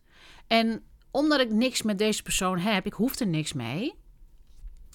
En 0.47 0.83
omdat 1.11 1.39
ik 1.39 1.51
niks 1.51 1.81
met 1.81 1.97
deze 1.97 2.23
persoon 2.23 2.57
heb, 2.57 2.85
ik 2.85 2.93
hoef 2.93 3.19
er 3.19 3.27
niks 3.27 3.53
mee 3.53 4.01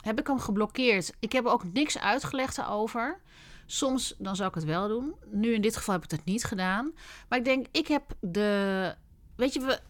heb 0.02 0.18
ik 0.18 0.26
hem 0.26 0.38
geblokkeerd. 0.38 1.12
Ik 1.18 1.32
heb 1.32 1.46
ook 1.46 1.72
niks 1.72 1.98
uitgelegd 1.98 2.58
erover. 2.58 3.20
Soms 3.66 4.14
dan 4.18 4.36
zou 4.36 4.48
ik 4.48 4.54
het 4.54 4.64
wel 4.64 4.88
doen. 4.88 5.14
Nu 5.30 5.54
in 5.54 5.60
dit 5.60 5.76
geval 5.76 5.94
heb 5.94 6.04
ik 6.04 6.10
het 6.10 6.24
niet 6.24 6.44
gedaan. 6.44 6.92
Maar 7.28 7.38
ik 7.38 7.44
denk, 7.44 7.66
ik 7.70 7.88
heb 7.88 8.02
de. 8.20 8.94
Weet 9.36 9.52
je, 9.52 9.60
we, 9.60 9.80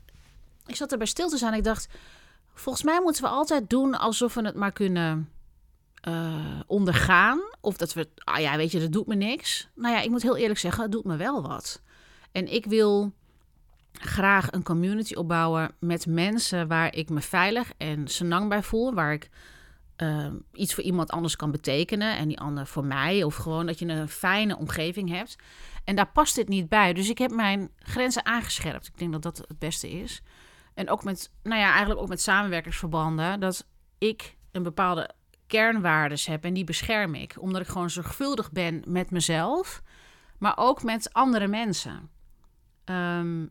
ik 0.66 0.76
zat 0.76 0.92
er 0.92 0.98
bij 0.98 1.06
stil 1.06 1.28
te 1.28 1.36
zijn. 1.36 1.54
Ik 1.54 1.64
dacht, 1.64 1.88
volgens 2.54 2.84
mij 2.84 3.00
moeten 3.00 3.22
we 3.22 3.28
altijd 3.28 3.70
doen 3.70 3.98
alsof 3.98 4.34
we 4.34 4.44
het 4.44 4.54
maar 4.54 4.72
kunnen 4.72 5.32
uh, 6.08 6.60
ondergaan. 6.66 7.40
Of 7.60 7.76
dat 7.76 7.92
we, 7.92 8.08
ah 8.24 8.40
ja, 8.40 8.56
weet 8.56 8.72
je, 8.72 8.80
dat 8.80 8.92
doet 8.92 9.06
me 9.06 9.14
niks. 9.14 9.68
Nou 9.74 9.94
ja, 9.94 10.00
ik 10.00 10.10
moet 10.10 10.22
heel 10.22 10.36
eerlijk 10.36 10.58
zeggen, 10.58 10.82
het 10.82 10.92
doet 10.92 11.04
me 11.04 11.16
wel 11.16 11.42
wat. 11.42 11.82
En 12.32 12.52
ik 12.52 12.66
wil 12.66 13.12
graag 13.92 14.52
een 14.52 14.62
community 14.62 15.14
opbouwen 15.14 15.70
met 15.80 16.06
mensen 16.06 16.68
waar 16.68 16.94
ik 16.94 17.08
me 17.08 17.20
veilig 17.20 17.72
en 17.76 18.08
senang 18.08 18.48
bij 18.48 18.62
voel. 18.62 18.94
Waar 18.94 19.12
ik 19.12 19.28
uh, 20.02 20.26
iets 20.52 20.74
voor 20.74 20.84
iemand 20.84 21.10
anders 21.10 21.36
kan 21.36 21.50
betekenen 21.50 22.16
en 22.16 22.28
die 22.28 22.40
ander 22.40 22.66
voor 22.66 22.84
mij. 22.84 23.22
Of 23.22 23.34
gewoon 23.34 23.66
dat 23.66 23.78
je 23.78 23.86
een 23.86 24.08
fijne 24.08 24.56
omgeving 24.56 25.10
hebt. 25.10 25.36
En 25.84 25.96
daar 25.96 26.10
past 26.12 26.34
dit 26.34 26.48
niet 26.48 26.68
bij. 26.68 26.92
Dus 26.92 27.08
ik 27.08 27.18
heb 27.18 27.30
mijn 27.30 27.70
grenzen 27.78 28.26
aangescherpt. 28.26 28.86
Ik 28.86 28.98
denk 28.98 29.12
dat 29.12 29.22
dat 29.22 29.38
het 29.48 29.58
beste 29.58 29.90
is. 29.90 30.22
En 30.74 30.90
ook 30.90 31.04
met, 31.04 31.30
nou 31.42 31.60
ja, 31.60 31.70
eigenlijk 31.70 32.00
ook 32.00 32.08
met 32.08 32.20
samenwerkersverbanden. 32.20 33.40
Dat 33.40 33.66
ik 33.98 34.36
een 34.52 34.62
bepaalde 34.62 35.10
kernwaardes 35.48 36.26
heb 36.26 36.44
en 36.44 36.54
die 36.54 36.64
bescherm 36.64 37.14
ik. 37.14 37.34
Omdat 37.38 37.60
ik 37.60 37.66
gewoon 37.66 37.90
zorgvuldig 37.90 38.52
ben 38.52 38.82
met 38.86 39.10
mezelf, 39.10 39.82
maar 40.38 40.54
ook 40.56 40.82
met 40.82 41.12
andere 41.12 41.46
mensen. 41.46 42.10
Ehm, 42.84 43.46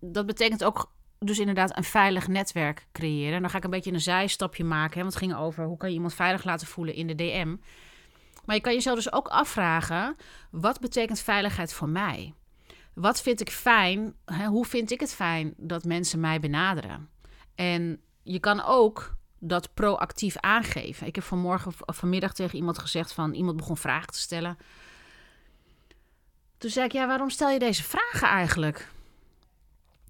dat 0.00 0.26
betekent 0.26 0.64
ook 0.64 0.92
dus 1.18 1.38
inderdaad 1.38 1.76
een 1.76 1.84
veilig 1.84 2.28
netwerk 2.28 2.86
creëren. 2.92 3.40
dan 3.40 3.50
ga 3.50 3.56
ik 3.56 3.64
een 3.64 3.70
beetje 3.70 3.92
een 3.92 4.00
zijstapje 4.00 4.64
maken. 4.64 4.94
Hè, 4.94 5.00
want 5.00 5.14
het 5.14 5.22
ging 5.22 5.36
over 5.36 5.64
hoe 5.64 5.76
kan 5.76 5.88
je 5.88 5.94
iemand 5.94 6.14
veilig 6.14 6.44
laten 6.44 6.66
voelen 6.66 6.94
in 6.94 7.06
de 7.06 7.14
DM. 7.14 7.56
Maar 8.44 8.56
je 8.56 8.62
kan 8.62 8.72
jezelf 8.72 8.96
dus 8.96 9.12
ook 9.12 9.28
afvragen: 9.28 10.16
wat 10.50 10.80
betekent 10.80 11.20
veiligheid 11.20 11.72
voor 11.72 11.88
mij? 11.88 12.34
Wat 12.94 13.22
vind 13.22 13.40
ik 13.40 13.50
fijn? 13.50 14.14
Hè, 14.24 14.46
hoe 14.46 14.64
vind 14.64 14.90
ik 14.90 15.00
het 15.00 15.14
fijn 15.14 15.54
dat 15.56 15.84
mensen 15.84 16.20
mij 16.20 16.40
benaderen? 16.40 17.08
En 17.54 18.00
je 18.22 18.40
kan 18.40 18.64
ook 18.64 19.16
dat 19.48 19.74
proactief 19.74 20.36
aangeven. 20.36 21.06
Ik 21.06 21.14
heb 21.14 21.24
vanmorgen 21.24 21.72
of 21.84 21.96
vanmiddag 21.96 22.34
tegen 22.34 22.58
iemand 22.58 22.78
gezegd 22.78 23.12
van 23.12 23.34
iemand 23.34 23.56
begon 23.56 23.76
vragen 23.76 24.12
te 24.12 24.18
stellen. 24.18 24.58
Toen 26.58 26.70
zei 26.70 26.86
ik, 26.86 26.92
ja, 26.92 27.06
waarom 27.06 27.30
stel 27.30 27.50
je 27.50 27.58
deze 27.58 27.82
vragen 27.82 28.28
eigenlijk? 28.28 28.88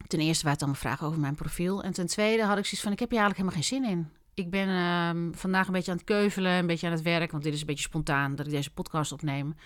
Ten 0.07 0.20
eerste 0.20 0.44
waren 0.44 0.59
het 0.59 0.62
allemaal 0.62 0.81
vragen 0.81 1.07
over 1.07 1.20
mijn 1.20 1.35
profiel. 1.35 1.83
En 1.83 1.92
ten 1.92 2.07
tweede 2.07 2.44
had 2.44 2.59
ik 2.59 2.64
zoiets 2.64 2.83
van, 2.83 2.92
ik 2.92 2.99
heb 2.99 3.11
hier 3.11 3.20
eigenlijk 3.20 3.51
helemaal 3.51 3.81
geen 3.81 3.81
zin 3.81 3.99
in. 3.99 4.11
Ik 4.35 4.51
ben 4.51 4.68
uh, 4.68 5.33
vandaag 5.38 5.66
een 5.66 5.72
beetje 5.72 5.90
aan 5.90 5.96
het 5.96 6.07
keuvelen, 6.07 6.53
een 6.53 6.66
beetje 6.66 6.87
aan 6.87 6.92
het 6.92 7.03
werk. 7.03 7.31
Want 7.31 7.42
dit 7.42 7.55
is 7.55 7.61
een 7.61 7.66
beetje 7.66 7.88
spontaan 7.88 8.35
dat 8.35 8.46
ik 8.46 8.53
deze 8.53 8.70
podcast 8.70 9.12
opneem. 9.12 9.57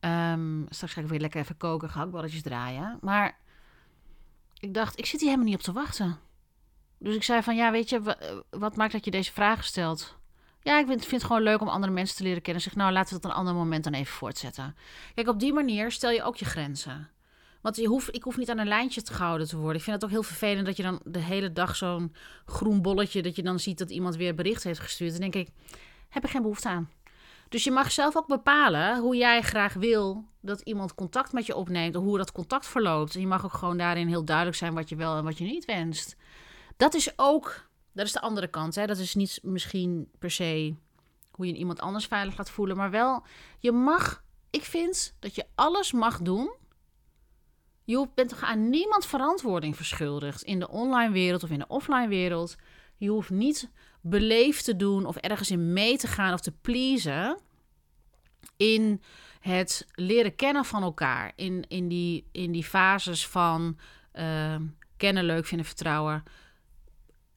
Um, 0.00 0.66
straks 0.68 0.92
ga 0.92 1.00
ik 1.00 1.06
weer 1.06 1.20
lekker 1.20 1.40
even 1.40 1.56
koken, 1.56 1.90
gehaktballetjes 1.90 2.42
draaien. 2.42 2.98
Maar 3.00 3.38
ik 4.58 4.74
dacht, 4.74 4.98
ik 4.98 5.06
zit 5.06 5.20
hier 5.20 5.28
helemaal 5.28 5.50
niet 5.50 5.58
op 5.58 5.62
te 5.62 5.72
wachten. 5.72 6.18
Dus 6.98 7.14
ik 7.14 7.22
zei 7.22 7.42
van, 7.42 7.56
ja, 7.56 7.70
weet 7.70 7.88
je, 7.90 8.16
wat 8.50 8.76
maakt 8.76 8.92
dat 8.92 9.04
je 9.04 9.10
deze 9.10 9.32
vragen 9.32 9.64
stelt? 9.64 10.16
Ja, 10.62 10.78
ik 10.78 10.86
vind, 10.86 11.00
vind, 11.00 11.10
het 11.10 11.24
gewoon 11.24 11.42
leuk 11.42 11.60
om 11.60 11.68
andere 11.68 11.92
mensen 11.92 12.16
te 12.16 12.22
leren 12.22 12.42
kennen. 12.42 12.62
Zeg, 12.62 12.74
nou, 12.74 12.92
laten 12.92 13.14
we 13.14 13.20
dat 13.20 13.30
een 13.30 13.36
ander 13.36 13.54
moment 13.54 13.84
dan 13.84 13.92
even 13.92 14.14
voortzetten. 14.14 14.76
Kijk, 15.14 15.28
op 15.28 15.40
die 15.40 15.52
manier 15.52 15.90
stel 15.90 16.10
je 16.10 16.22
ook 16.22 16.36
je 16.36 16.44
grenzen. 16.44 17.10
Want 17.60 17.76
je 17.76 17.86
hoeft, 17.86 18.14
ik 18.14 18.22
hoef 18.22 18.36
niet 18.36 18.50
aan 18.50 18.58
een 18.58 18.68
lijntje 18.68 19.02
te 19.02 19.14
gehouden 19.14 19.48
te 19.48 19.56
worden. 19.56 19.76
Ik 19.76 19.82
vind 19.82 19.96
het 19.96 20.04
ook 20.04 20.10
heel 20.10 20.22
vervelend 20.22 20.66
dat 20.66 20.76
je 20.76 20.82
dan 20.82 21.00
de 21.04 21.18
hele 21.18 21.52
dag 21.52 21.76
zo'n 21.76 22.14
groen 22.44 22.82
bolletje... 22.82 23.22
dat 23.22 23.36
je 23.36 23.42
dan 23.42 23.58
ziet 23.58 23.78
dat 23.78 23.90
iemand 23.90 24.16
weer 24.16 24.34
bericht 24.34 24.62
heeft 24.62 24.80
gestuurd. 24.80 25.10
Dan 25.10 25.20
denk 25.20 25.34
ik, 25.34 25.48
heb 26.08 26.24
ik 26.24 26.30
geen 26.30 26.42
behoefte 26.42 26.68
aan. 26.68 26.90
Dus 27.48 27.64
je 27.64 27.70
mag 27.70 27.92
zelf 27.92 28.16
ook 28.16 28.26
bepalen 28.26 28.98
hoe 28.98 29.16
jij 29.16 29.42
graag 29.42 29.74
wil 29.74 30.24
dat 30.40 30.60
iemand 30.60 30.94
contact 30.94 31.32
met 31.32 31.46
je 31.46 31.56
opneemt... 31.56 31.96
of 31.96 32.02
hoe 32.02 32.18
dat 32.18 32.32
contact 32.32 32.66
verloopt. 32.66 33.14
En 33.14 33.20
je 33.20 33.26
mag 33.26 33.44
ook 33.44 33.52
gewoon 33.52 33.76
daarin 33.76 34.08
heel 34.08 34.24
duidelijk 34.24 34.56
zijn 34.56 34.74
wat 34.74 34.88
je 34.88 34.96
wel 34.96 35.16
en 35.16 35.24
wat 35.24 35.38
je 35.38 35.44
niet 35.44 35.64
wenst. 35.64 36.16
Dat 36.76 36.94
is 36.94 37.12
ook, 37.16 37.68
dat 37.92 38.06
is 38.06 38.12
de 38.12 38.20
andere 38.20 38.48
kant. 38.48 38.74
Hè? 38.74 38.86
Dat 38.86 38.98
is 38.98 39.14
niet 39.14 39.38
misschien 39.42 40.10
per 40.18 40.30
se 40.30 40.74
hoe 41.30 41.46
je 41.46 41.54
iemand 41.54 41.80
anders 41.80 42.06
veilig 42.06 42.36
laat 42.36 42.50
voelen, 42.50 42.76
maar 42.76 42.90
wel, 42.90 43.24
je 43.58 43.72
mag, 43.72 44.24
ik 44.50 44.62
vind 44.62 45.16
dat 45.18 45.34
je 45.34 45.46
alles 45.54 45.92
mag 45.92 46.20
doen. 46.20 46.54
Je 47.84 48.08
bent 48.14 48.28
toch 48.28 48.42
aan 48.42 48.70
niemand 48.70 49.06
verantwoording 49.06 49.76
verschuldigd 49.76 50.42
in 50.42 50.58
de 50.58 50.68
online 50.68 51.12
wereld 51.12 51.42
of 51.42 51.50
in 51.50 51.58
de 51.58 51.66
offline 51.68 52.08
wereld. 52.08 52.56
Je 52.96 53.08
hoeft 53.08 53.30
niet 53.30 53.70
beleefd 54.00 54.64
te 54.64 54.76
doen 54.76 55.06
of 55.06 55.16
ergens 55.16 55.50
in 55.50 55.72
mee 55.72 55.96
te 55.96 56.06
gaan 56.06 56.32
of 56.32 56.40
te 56.40 56.52
pleasen 56.52 57.38
in 58.56 59.02
het 59.40 59.86
leren 59.92 60.34
kennen 60.34 60.64
van 60.64 60.82
elkaar. 60.82 61.32
In, 61.36 61.64
in, 61.68 61.88
die, 61.88 62.28
in 62.32 62.52
die 62.52 62.64
fases 62.64 63.26
van 63.26 63.78
uh, 64.14 64.56
kennen, 64.96 65.24
leuk 65.24 65.46
vinden, 65.46 65.66
vertrouwen, 65.66 66.22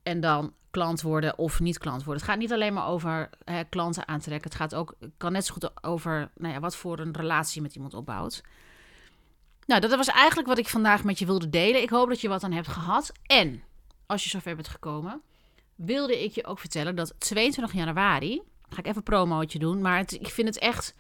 en 0.04 0.20
dan 0.20 0.54
klant 0.72 1.02
worden 1.02 1.38
of 1.38 1.60
niet 1.60 1.78
klant 1.78 2.04
worden. 2.04 2.22
Het 2.22 2.32
gaat 2.32 2.40
niet 2.40 2.54
alleen 2.54 2.74
maar 2.74 2.88
over 2.88 3.30
hè, 3.44 3.64
klanten 3.64 4.08
aantrekken. 4.08 4.50
Het 4.50 4.60
gaat 4.60 4.76
ook, 4.76 4.96
kan 5.18 5.32
net 5.32 5.46
zo 5.46 5.54
goed 5.54 5.84
over 5.84 6.32
nou 6.36 6.54
ja, 6.54 6.60
wat 6.60 6.76
voor 6.76 7.00
een 7.00 7.16
relatie 7.16 7.62
met 7.62 7.76
iemand 7.76 7.94
opbouwt. 7.94 8.44
Nou, 9.66 9.82
dat 9.82 9.96
was 9.96 10.08
eigenlijk 10.08 10.48
wat 10.48 10.58
ik 10.58 10.68
vandaag 10.68 11.04
met 11.04 11.20
je 11.20 11.26
wilde 11.26 11.50
delen. 11.50 11.82
Ik 11.82 11.90
hoop 11.90 12.10
dat 12.10 12.22
je 12.22 12.28
wat 12.28 12.44
aan 12.44 12.52
hebt 12.52 12.68
gehad. 12.68 13.12
En 13.26 13.64
als 14.06 14.24
je 14.24 14.30
zover 14.30 14.56
bent 14.56 14.68
gekomen, 14.68 15.22
wilde 15.76 16.24
ik 16.24 16.32
je 16.32 16.46
ook 16.46 16.60
vertellen 16.60 16.96
dat 16.96 17.16
22 17.18 17.74
januari, 17.76 18.42
ga 18.70 18.78
ik 18.78 18.86
even 18.86 18.98
een 18.98 19.04
promootje 19.04 19.60
doen, 19.60 19.82
maar 19.82 19.98
het, 19.98 20.12
ik 20.12 20.28
vind 20.28 20.48
het 20.48 20.60
echt 20.60 20.96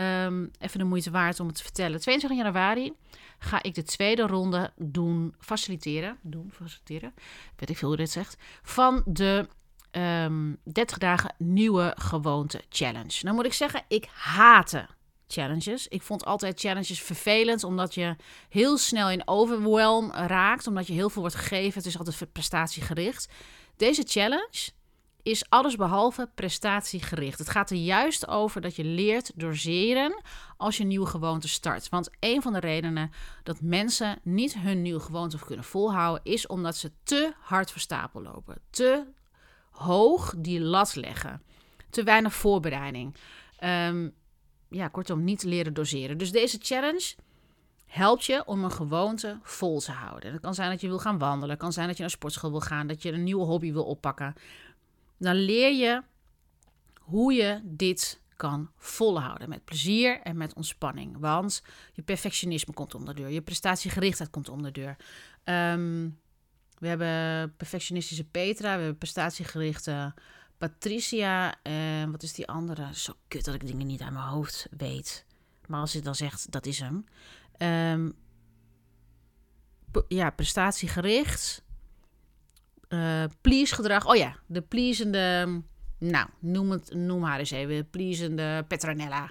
um, 0.00 0.50
even 0.58 0.78
de 0.78 0.84
moeite 0.84 1.10
waard 1.10 1.40
om 1.40 1.46
het 1.46 1.56
te 1.56 1.62
vertellen. 1.62 2.00
22 2.00 2.38
januari 2.38 2.92
ga 3.38 3.62
ik 3.62 3.74
de 3.74 3.82
tweede 3.82 4.26
ronde 4.26 4.72
doen, 4.76 5.34
faciliteren. 5.38 6.18
Doen, 6.22 6.50
faciliteren. 6.52 7.14
Weet 7.56 7.70
ik 7.70 7.76
veel 7.76 7.88
hoe 7.88 7.96
dit 7.96 8.10
zegt. 8.10 8.36
Van 8.62 9.02
de 9.06 9.48
um, 9.92 10.02
ehm, 10.02 10.72
30 10.72 10.98
dagen 10.98 11.34
nieuwe 11.38 11.94
gewoonte 11.98 12.62
challenge. 12.68 13.18
Nou 13.20 13.36
moet 13.36 13.44
ik 13.46 13.52
zeggen, 13.52 13.84
ik 13.88 14.08
haatte 14.12 14.88
challenges. 15.28 15.88
Ik 15.88 16.02
vond 16.02 16.24
altijd 16.24 16.60
challenges 16.60 17.02
vervelend, 17.02 17.64
omdat 17.64 17.94
je 17.94 18.16
heel 18.48 18.78
snel 18.78 19.10
in 19.10 19.28
overwhelm 19.28 20.12
raakt, 20.12 20.66
omdat 20.66 20.86
je 20.86 20.92
heel 20.92 21.10
veel 21.10 21.20
wordt 21.20 21.36
gegeven. 21.36 21.78
Het 21.78 21.86
is 21.86 21.98
altijd 21.98 22.32
prestatiegericht. 22.32 23.28
Deze 23.76 24.02
challenge 24.06 24.70
is 25.28 25.50
alles 25.50 25.76
behalve 25.76 26.30
prestatiegericht. 26.34 27.38
Het 27.38 27.50
gaat 27.50 27.70
er 27.70 27.76
juist 27.76 28.28
over 28.28 28.60
dat 28.60 28.76
je 28.76 28.84
leert 28.84 29.32
doseren 29.34 30.22
als 30.56 30.76
je 30.76 30.82
een 30.82 30.88
nieuwe 30.88 31.06
gewoonte 31.06 31.48
start. 31.48 31.88
Want 31.88 32.10
een 32.20 32.42
van 32.42 32.52
de 32.52 32.60
redenen 32.60 33.10
dat 33.42 33.60
mensen 33.60 34.18
niet 34.22 34.58
hun 34.58 34.82
nieuwe 34.82 35.00
gewoonte 35.00 35.38
kunnen 35.38 35.64
volhouden, 35.64 36.32
is 36.32 36.46
omdat 36.46 36.76
ze 36.76 36.92
te 37.02 37.32
hard 37.40 37.70
voor 37.70 37.80
stapel 37.80 38.22
lopen. 38.22 38.58
Te 38.70 39.04
hoog 39.70 40.34
die 40.38 40.60
lat 40.60 40.94
leggen. 40.94 41.42
Te 41.90 42.02
weinig 42.02 42.34
voorbereiding. 42.34 43.14
Um, 43.64 44.14
ja, 44.68 44.88
kortom, 44.88 45.24
niet 45.24 45.42
leren 45.42 45.74
doseren. 45.74 46.18
Dus 46.18 46.32
deze 46.32 46.58
challenge 46.60 47.14
helpt 47.86 48.24
je 48.24 48.42
om 48.46 48.64
een 48.64 48.72
gewoonte 48.72 49.38
vol 49.42 49.80
te 49.80 49.92
houden. 49.92 50.32
Het 50.32 50.40
kan 50.40 50.54
zijn 50.54 50.70
dat 50.70 50.80
je 50.80 50.88
wil 50.88 50.98
gaan 50.98 51.18
wandelen. 51.18 51.56
Kan 51.56 51.72
zijn 51.72 51.86
dat 51.86 51.96
je 51.96 52.02
naar 52.02 52.10
sportschool 52.10 52.50
wil 52.50 52.60
gaan. 52.60 52.86
Dat 52.86 53.02
je 53.02 53.12
een 53.12 53.24
nieuwe 53.24 53.44
hobby 53.44 53.72
wil 53.72 53.84
oppakken 53.84 54.34
dan 55.18 55.34
leer 55.34 55.72
je 55.72 56.02
hoe 56.98 57.32
je 57.32 57.60
dit 57.64 58.20
kan 58.36 58.70
volhouden. 58.76 59.48
Met 59.48 59.64
plezier 59.64 60.20
en 60.20 60.36
met 60.36 60.54
ontspanning. 60.54 61.16
Want 61.18 61.62
je 61.92 62.02
perfectionisme 62.02 62.74
komt 62.74 62.94
om 62.94 63.04
de 63.04 63.14
deur. 63.14 63.28
Je 63.28 63.42
prestatiegerichtheid 63.42 64.30
komt 64.30 64.48
om 64.48 64.62
de 64.62 64.70
deur. 64.70 64.96
Ehm, 65.44 66.08
we 66.78 66.88
hebben 66.88 67.56
perfectionistische 67.56 68.24
Petra. 68.24 68.74
We 68.74 68.80
hebben 68.80 68.98
prestatiegerichte 68.98 70.14
Patricia. 70.58 71.62
En 71.62 72.10
wat 72.10 72.22
is 72.22 72.32
die 72.32 72.48
andere? 72.48 72.94
Zo 72.94 73.12
kut 73.28 73.44
dat 73.44 73.54
ik 73.54 73.66
dingen 73.66 73.86
niet 73.86 74.02
uit 74.02 74.12
mijn 74.12 74.24
hoofd 74.24 74.66
weet. 74.76 75.24
Maar 75.66 75.80
als 75.80 75.92
je 75.92 76.00
dan 76.00 76.14
zegt, 76.14 76.52
dat 76.52 76.66
is 76.66 76.80
hem. 76.80 77.04
Um, 77.92 78.12
ja, 80.08 80.30
prestatiegericht 80.30 81.62
uh, 82.88 83.24
please 83.40 83.74
gedrag. 83.74 84.06
Oh 84.06 84.16
ja, 84.16 84.36
de 84.46 84.60
pleasende, 84.60 85.62
nou, 85.98 86.26
noem, 86.38 86.70
het, 86.70 86.94
noem 86.94 87.22
haar 87.22 87.38
eens 87.38 87.50
even, 87.50 87.90
pleasende 87.90 88.64
Petronella. 88.68 89.30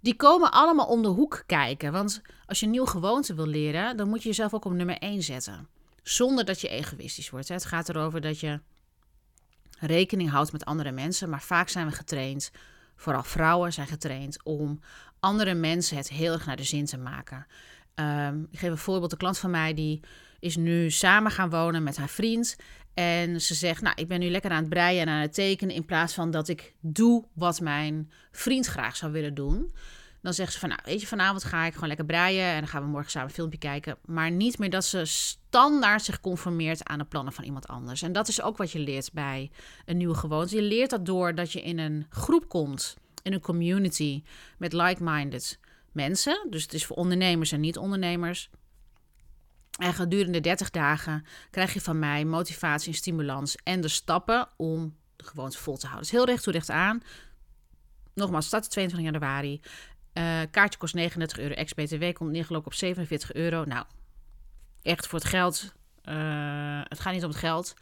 Die 0.00 0.16
komen 0.16 0.52
allemaal 0.52 0.86
om 0.86 1.02
de 1.02 1.08
hoek 1.08 1.42
kijken. 1.46 1.92
Want 1.92 2.22
als 2.46 2.60
je 2.60 2.64
een 2.64 2.72
nieuwe 2.72 2.88
gewoonte 2.88 3.34
wil 3.34 3.46
leren, 3.46 3.96
dan 3.96 4.08
moet 4.08 4.22
je 4.22 4.28
jezelf 4.28 4.54
ook 4.54 4.64
op 4.64 4.72
nummer 4.72 4.98
1 4.98 5.22
zetten. 5.22 5.68
Zonder 6.02 6.44
dat 6.44 6.60
je 6.60 6.68
egoïstisch 6.68 7.30
wordt. 7.30 7.48
Het 7.48 7.64
gaat 7.64 7.88
erover 7.88 8.20
dat 8.20 8.40
je 8.40 8.60
rekening 9.78 10.30
houdt 10.30 10.52
met 10.52 10.64
andere 10.64 10.90
mensen. 10.90 11.28
Maar 11.28 11.42
vaak 11.42 11.68
zijn 11.68 11.86
we 11.86 11.92
getraind, 11.92 12.50
vooral 12.96 13.22
vrouwen 13.22 13.72
zijn 13.72 13.86
getraind, 13.86 14.44
om 14.44 14.80
andere 15.20 15.54
mensen 15.54 15.96
het 15.96 16.08
heel 16.08 16.32
erg 16.32 16.46
naar 16.46 16.56
de 16.56 16.64
zin 16.64 16.84
te 16.84 16.98
maken. 16.98 17.46
Um, 17.94 18.48
ik 18.50 18.58
geef 18.58 18.70
een 18.70 18.78
voorbeeld. 18.78 19.12
Een 19.12 19.18
klant 19.18 19.38
van 19.38 19.50
mij 19.50 19.74
die 19.74 20.00
is 20.38 20.56
nu 20.56 20.90
samen 20.90 21.30
gaan 21.30 21.50
wonen 21.50 21.82
met 21.82 21.96
haar 21.96 22.08
vriend. 22.08 22.56
En 22.94 23.40
ze 23.40 23.54
zegt, 23.54 23.82
nou, 23.82 23.94
ik 23.98 24.08
ben 24.08 24.20
nu 24.20 24.30
lekker 24.30 24.50
aan 24.50 24.60
het 24.60 24.68
breien 24.68 25.00
en 25.00 25.08
aan 25.08 25.20
het 25.20 25.34
tekenen... 25.34 25.74
in 25.74 25.84
plaats 25.84 26.14
van 26.14 26.30
dat 26.30 26.48
ik 26.48 26.74
doe 26.80 27.24
wat 27.32 27.60
mijn 27.60 28.10
vriend 28.30 28.66
graag 28.66 28.96
zou 28.96 29.12
willen 29.12 29.34
doen. 29.34 29.72
Dan 30.22 30.34
zeggen 30.34 30.54
ze 30.54 30.60
van, 30.60 30.68
nou, 30.68 30.80
weet 30.84 31.00
je, 31.00 31.06
vanavond 31.06 31.44
ga 31.44 31.64
ik 31.64 31.72
gewoon 31.72 31.88
lekker 31.88 32.06
breien 32.06 32.44
en 32.44 32.58
dan 32.58 32.68
gaan 32.68 32.82
we 32.82 32.88
morgen 32.88 33.10
samen 33.10 33.28
een 33.28 33.34
filmpje 33.34 33.58
kijken. 33.58 33.96
Maar 34.04 34.30
niet 34.30 34.58
meer 34.58 34.70
dat 34.70 34.84
ze 34.84 35.04
standaard 35.04 36.02
zich 36.02 36.20
conformeert 36.20 36.84
aan 36.84 36.98
de 36.98 37.04
plannen 37.04 37.32
van 37.32 37.44
iemand 37.44 37.68
anders. 37.68 38.02
En 38.02 38.12
dat 38.12 38.28
is 38.28 38.42
ook 38.42 38.56
wat 38.56 38.70
je 38.70 38.78
leert 38.78 39.12
bij 39.12 39.50
een 39.84 39.96
nieuwe 39.96 40.14
gewoonte. 40.14 40.56
Je 40.56 40.62
leert 40.62 40.90
dat 40.90 41.06
door 41.06 41.34
dat 41.34 41.52
je 41.52 41.62
in 41.62 41.78
een 41.78 42.06
groep 42.08 42.48
komt, 42.48 42.96
in 43.22 43.32
een 43.32 43.40
community 43.40 44.22
met 44.58 44.72
like-minded 44.72 45.58
mensen. 45.92 46.46
Dus 46.50 46.62
het 46.62 46.74
is 46.74 46.86
voor 46.86 46.96
ondernemers 46.96 47.52
en 47.52 47.60
niet-ondernemers. 47.60 48.50
En 49.80 49.94
gedurende 49.94 50.40
30 50.40 50.70
dagen 50.70 51.24
krijg 51.50 51.72
je 51.72 51.80
van 51.80 51.98
mij 51.98 52.24
motivatie 52.24 52.92
en 52.92 52.98
stimulans 52.98 53.56
en 53.62 53.80
de 53.80 53.88
stappen 53.88 54.48
om 54.56 54.96
de 55.16 55.24
gewoonte 55.24 55.58
vol 55.58 55.76
te 55.76 55.86
houden. 55.86 56.08
Dus 56.08 56.18
heel 56.18 56.26
recht 56.26 56.42
toe 56.42 56.52
recht 56.52 56.70
aan. 56.70 57.02
Nogmaals, 58.14 58.46
start 58.46 58.70
22 58.70 59.12
januari. 59.12 59.60
Uh, 60.14 60.40
kaartje 60.50 60.78
kost 60.78 60.94
39 60.94 61.38
euro. 61.38 61.54
Ex-BTW 61.54 62.12
komt 62.12 62.30
neergelopen 62.30 62.66
op 62.66 62.74
47 62.74 63.32
euro. 63.32 63.64
Nou, 63.64 63.84
echt 64.82 65.06
voor 65.06 65.18
het 65.18 65.28
geld. 65.28 65.74
Uh, 66.04 66.80
het 66.84 67.00
gaat 67.00 67.12
niet 67.12 67.24
om 67.24 67.30
het 67.30 67.38
geld. 67.38 67.74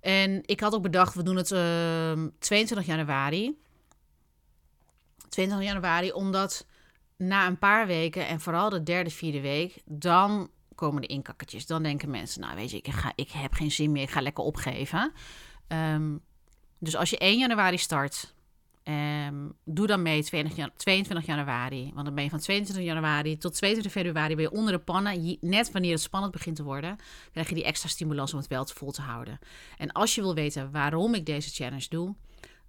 En 0.00 0.42
ik 0.46 0.60
had 0.60 0.74
ook 0.74 0.82
bedacht, 0.82 1.14
we 1.14 1.22
doen 1.22 1.36
het 1.36 1.50
uh, 1.50 2.10
ehm, 2.10 2.28
22 2.38 2.86
januari. 2.86 3.58
22 5.28 5.68
januari, 5.68 6.12
omdat 6.12 6.66
na 7.16 7.46
een 7.46 7.58
paar 7.58 7.86
weken 7.86 8.26
en 8.26 8.40
vooral 8.40 8.70
de 8.70 8.82
derde, 8.82 9.10
vierde 9.10 9.40
week, 9.40 9.82
dan 9.84 10.50
komen 10.78 11.02
de 11.02 11.08
inkakkertjes. 11.08 11.66
Dan 11.66 11.82
denken 11.82 12.10
mensen, 12.10 12.40
nou 12.40 12.54
weet 12.54 12.70
je, 12.70 12.76
ik, 12.76 12.88
ga, 12.88 13.12
ik 13.14 13.30
heb 13.30 13.52
geen 13.52 13.70
zin 13.70 13.92
meer, 13.92 14.02
ik 14.02 14.10
ga 14.10 14.20
lekker 14.20 14.44
opgeven. 14.44 15.12
Um, 15.68 16.20
dus 16.78 16.96
als 16.96 17.10
je 17.10 17.18
1 17.18 17.38
januari 17.38 17.78
start, 17.78 18.34
um, 18.84 19.52
doe 19.64 19.86
dan 19.86 20.02
mee 20.02 20.24
22 20.76 21.26
januari. 21.26 21.90
Want 21.94 22.06
dan 22.06 22.14
ben 22.14 22.24
je 22.24 22.30
van 22.30 22.38
22 22.38 22.84
januari 22.84 23.38
tot 23.38 23.54
22 23.54 23.92
februari 23.92 24.34
ben 24.34 24.44
je 24.44 24.50
onder 24.50 24.72
de 24.72 24.78
pannen. 24.78 25.38
Net 25.40 25.72
wanneer 25.72 25.92
het 25.92 26.00
spannend 26.00 26.32
begint 26.32 26.56
te 26.56 26.62
worden, 26.62 26.96
krijg 27.32 27.48
je 27.48 27.54
die 27.54 27.64
extra 27.64 27.88
stimulans 27.88 28.32
om 28.32 28.38
het 28.38 28.48
wel 28.48 28.64
te 28.64 28.74
vol 28.74 28.90
te 28.90 29.02
houden. 29.02 29.38
En 29.76 29.92
als 29.92 30.14
je 30.14 30.20
wil 30.20 30.34
weten 30.34 30.70
waarom 30.70 31.14
ik 31.14 31.26
deze 31.26 31.50
challenge 31.50 31.86
doe, 31.88 32.14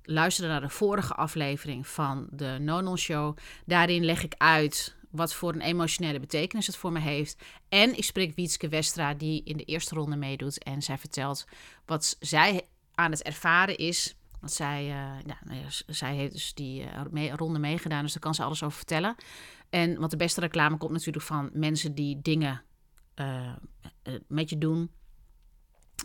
luister 0.03 0.47
naar 0.47 0.61
de 0.61 0.69
vorige 0.69 1.13
aflevering 1.13 1.87
van 1.87 2.27
de 2.31 2.57
Nonon 2.59 2.97
Show. 2.97 3.37
Daarin 3.65 4.05
leg 4.05 4.23
ik 4.23 4.33
uit 4.37 4.97
wat 5.09 5.33
voor 5.33 5.53
een 5.53 5.61
emotionele 5.61 6.19
betekenis 6.19 6.67
het 6.67 6.75
voor 6.75 6.91
me 6.91 6.99
heeft. 6.99 7.43
En 7.69 7.97
ik 7.97 8.03
spreek 8.03 8.35
Wietske 8.35 8.67
Westra, 8.67 9.13
die 9.13 9.43
in 9.43 9.57
de 9.57 9.63
eerste 9.63 9.95
ronde 9.95 10.15
meedoet. 10.15 10.63
En 10.63 10.81
zij 10.81 10.97
vertelt 10.97 11.45
wat 11.85 12.17
zij 12.19 12.61
aan 12.95 13.11
het 13.11 13.23
ervaren 13.23 13.77
is. 13.77 14.15
Want 14.39 14.51
zij, 14.51 14.83
uh, 14.83 15.21
ja, 15.25 15.37
zij 15.87 16.15
heeft 16.15 16.31
dus 16.31 16.53
die 16.53 16.83
uh, 17.13 17.33
ronde 17.33 17.59
meegedaan, 17.59 18.03
dus 18.03 18.11
daar 18.11 18.21
kan 18.21 18.35
ze 18.35 18.43
alles 18.43 18.63
over 18.63 18.77
vertellen. 18.77 19.15
En 19.69 19.99
wat 19.99 20.11
de 20.11 20.17
beste 20.17 20.39
reclame 20.39 20.77
komt 20.77 20.91
natuurlijk 20.91 21.25
van 21.25 21.49
mensen 21.53 21.95
die 21.95 22.21
dingen 22.21 22.63
uh, 23.15 23.53
met 24.27 24.49
je 24.49 24.57
doen. 24.57 24.91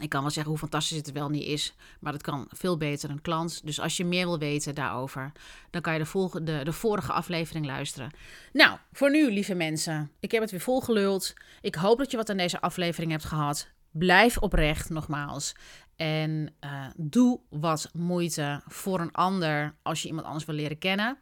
Ik 0.01 0.09
kan 0.09 0.21
wel 0.21 0.31
zeggen 0.31 0.51
hoe 0.51 0.61
fantastisch 0.61 0.97
het 0.97 1.13
wel 1.13 1.29
niet 1.29 1.47
is, 1.47 1.75
maar 2.01 2.13
dat 2.13 2.23
kan 2.23 2.47
veel 2.51 2.77
beter 2.77 3.11
een 3.11 3.21
klant. 3.21 3.67
Dus 3.67 3.81
als 3.81 3.97
je 3.97 4.05
meer 4.05 4.27
wil 4.27 4.39
weten 4.39 4.75
daarover, 4.75 5.33
dan 5.71 5.83
kan 5.83 5.93
je 5.93 5.99
de, 5.99 6.07
volgende, 6.07 6.65
de 6.65 6.73
vorige 6.73 7.13
aflevering 7.13 7.67
luisteren. 7.67 8.11
Nou, 8.53 8.79
voor 8.93 9.11
nu, 9.11 9.33
lieve 9.33 9.55
mensen, 9.55 10.11
ik 10.21 10.31
heb 10.31 10.41
het 10.41 10.51
weer 10.51 10.61
volgeluld. 10.61 11.35
Ik 11.61 11.75
hoop 11.75 11.99
dat 11.99 12.11
je 12.11 12.17
wat 12.17 12.31
aan 12.31 12.37
deze 12.37 12.61
aflevering 12.61 13.11
hebt 13.11 13.25
gehad. 13.25 13.69
Blijf 13.91 14.39
oprecht, 14.39 14.91
nogmaals. 14.91 15.55
En 15.97 16.55
uh, 16.61 16.87
doe 16.97 17.41
wat 17.49 17.91
moeite 17.93 18.63
voor 18.67 19.01
een 19.01 19.13
ander 19.13 19.75
als 19.83 20.03
je 20.03 20.09
iemand 20.09 20.27
anders 20.27 20.45
wil 20.45 20.55
leren 20.55 20.79
kennen. 20.79 21.19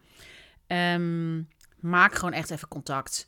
Um, 0.67 1.49
maak 1.81 2.15
gewoon 2.15 2.33
echt 2.33 2.51
even 2.51 2.69
contact. 2.69 3.25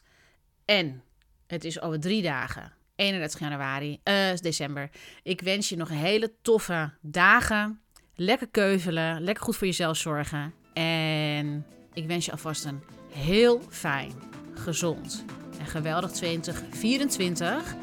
En 0.64 1.02
het 1.46 1.64
is 1.64 1.80
over 1.80 2.00
drie 2.00 2.22
dagen, 2.22 2.72
31 2.96 3.40
januari, 3.40 4.00
uh, 4.04 4.36
december. 4.36 4.90
Ik 5.22 5.40
wens 5.40 5.68
je 5.68 5.76
nog 5.76 5.90
een 5.90 5.96
hele 5.96 6.32
toffe 6.42 6.92
dagen. 7.00 7.80
Lekker 8.14 8.48
keuvelen, 8.48 9.22
lekker 9.22 9.44
goed 9.44 9.56
voor 9.56 9.66
jezelf 9.66 9.96
zorgen. 9.96 10.54
En 10.72 11.66
ik 11.92 12.06
wens 12.06 12.24
je 12.24 12.32
alvast 12.32 12.64
een 12.64 12.82
heel 13.12 13.62
fijn, 13.68 14.12
gezond 14.54 15.24
en 15.58 15.66
geweldig 15.66 16.10
2024. 16.10 17.74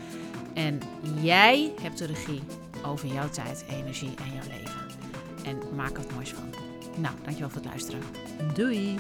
En 0.53 0.79
jij 1.21 1.71
hebt 1.81 1.97
de 1.97 2.05
regie 2.05 2.41
over 2.85 3.07
jouw 3.07 3.29
tijd, 3.29 3.65
energie 3.69 4.13
en 4.15 4.33
jouw 4.33 4.57
leven. 4.57 4.81
En 5.45 5.75
maak 5.75 5.97
er 5.97 6.03
moois 6.13 6.29
van. 6.29 6.53
Nou, 6.97 7.15
dankjewel 7.23 7.49
voor 7.49 7.61
het 7.61 7.69
luisteren. 7.69 8.01
Doei! 8.53 8.99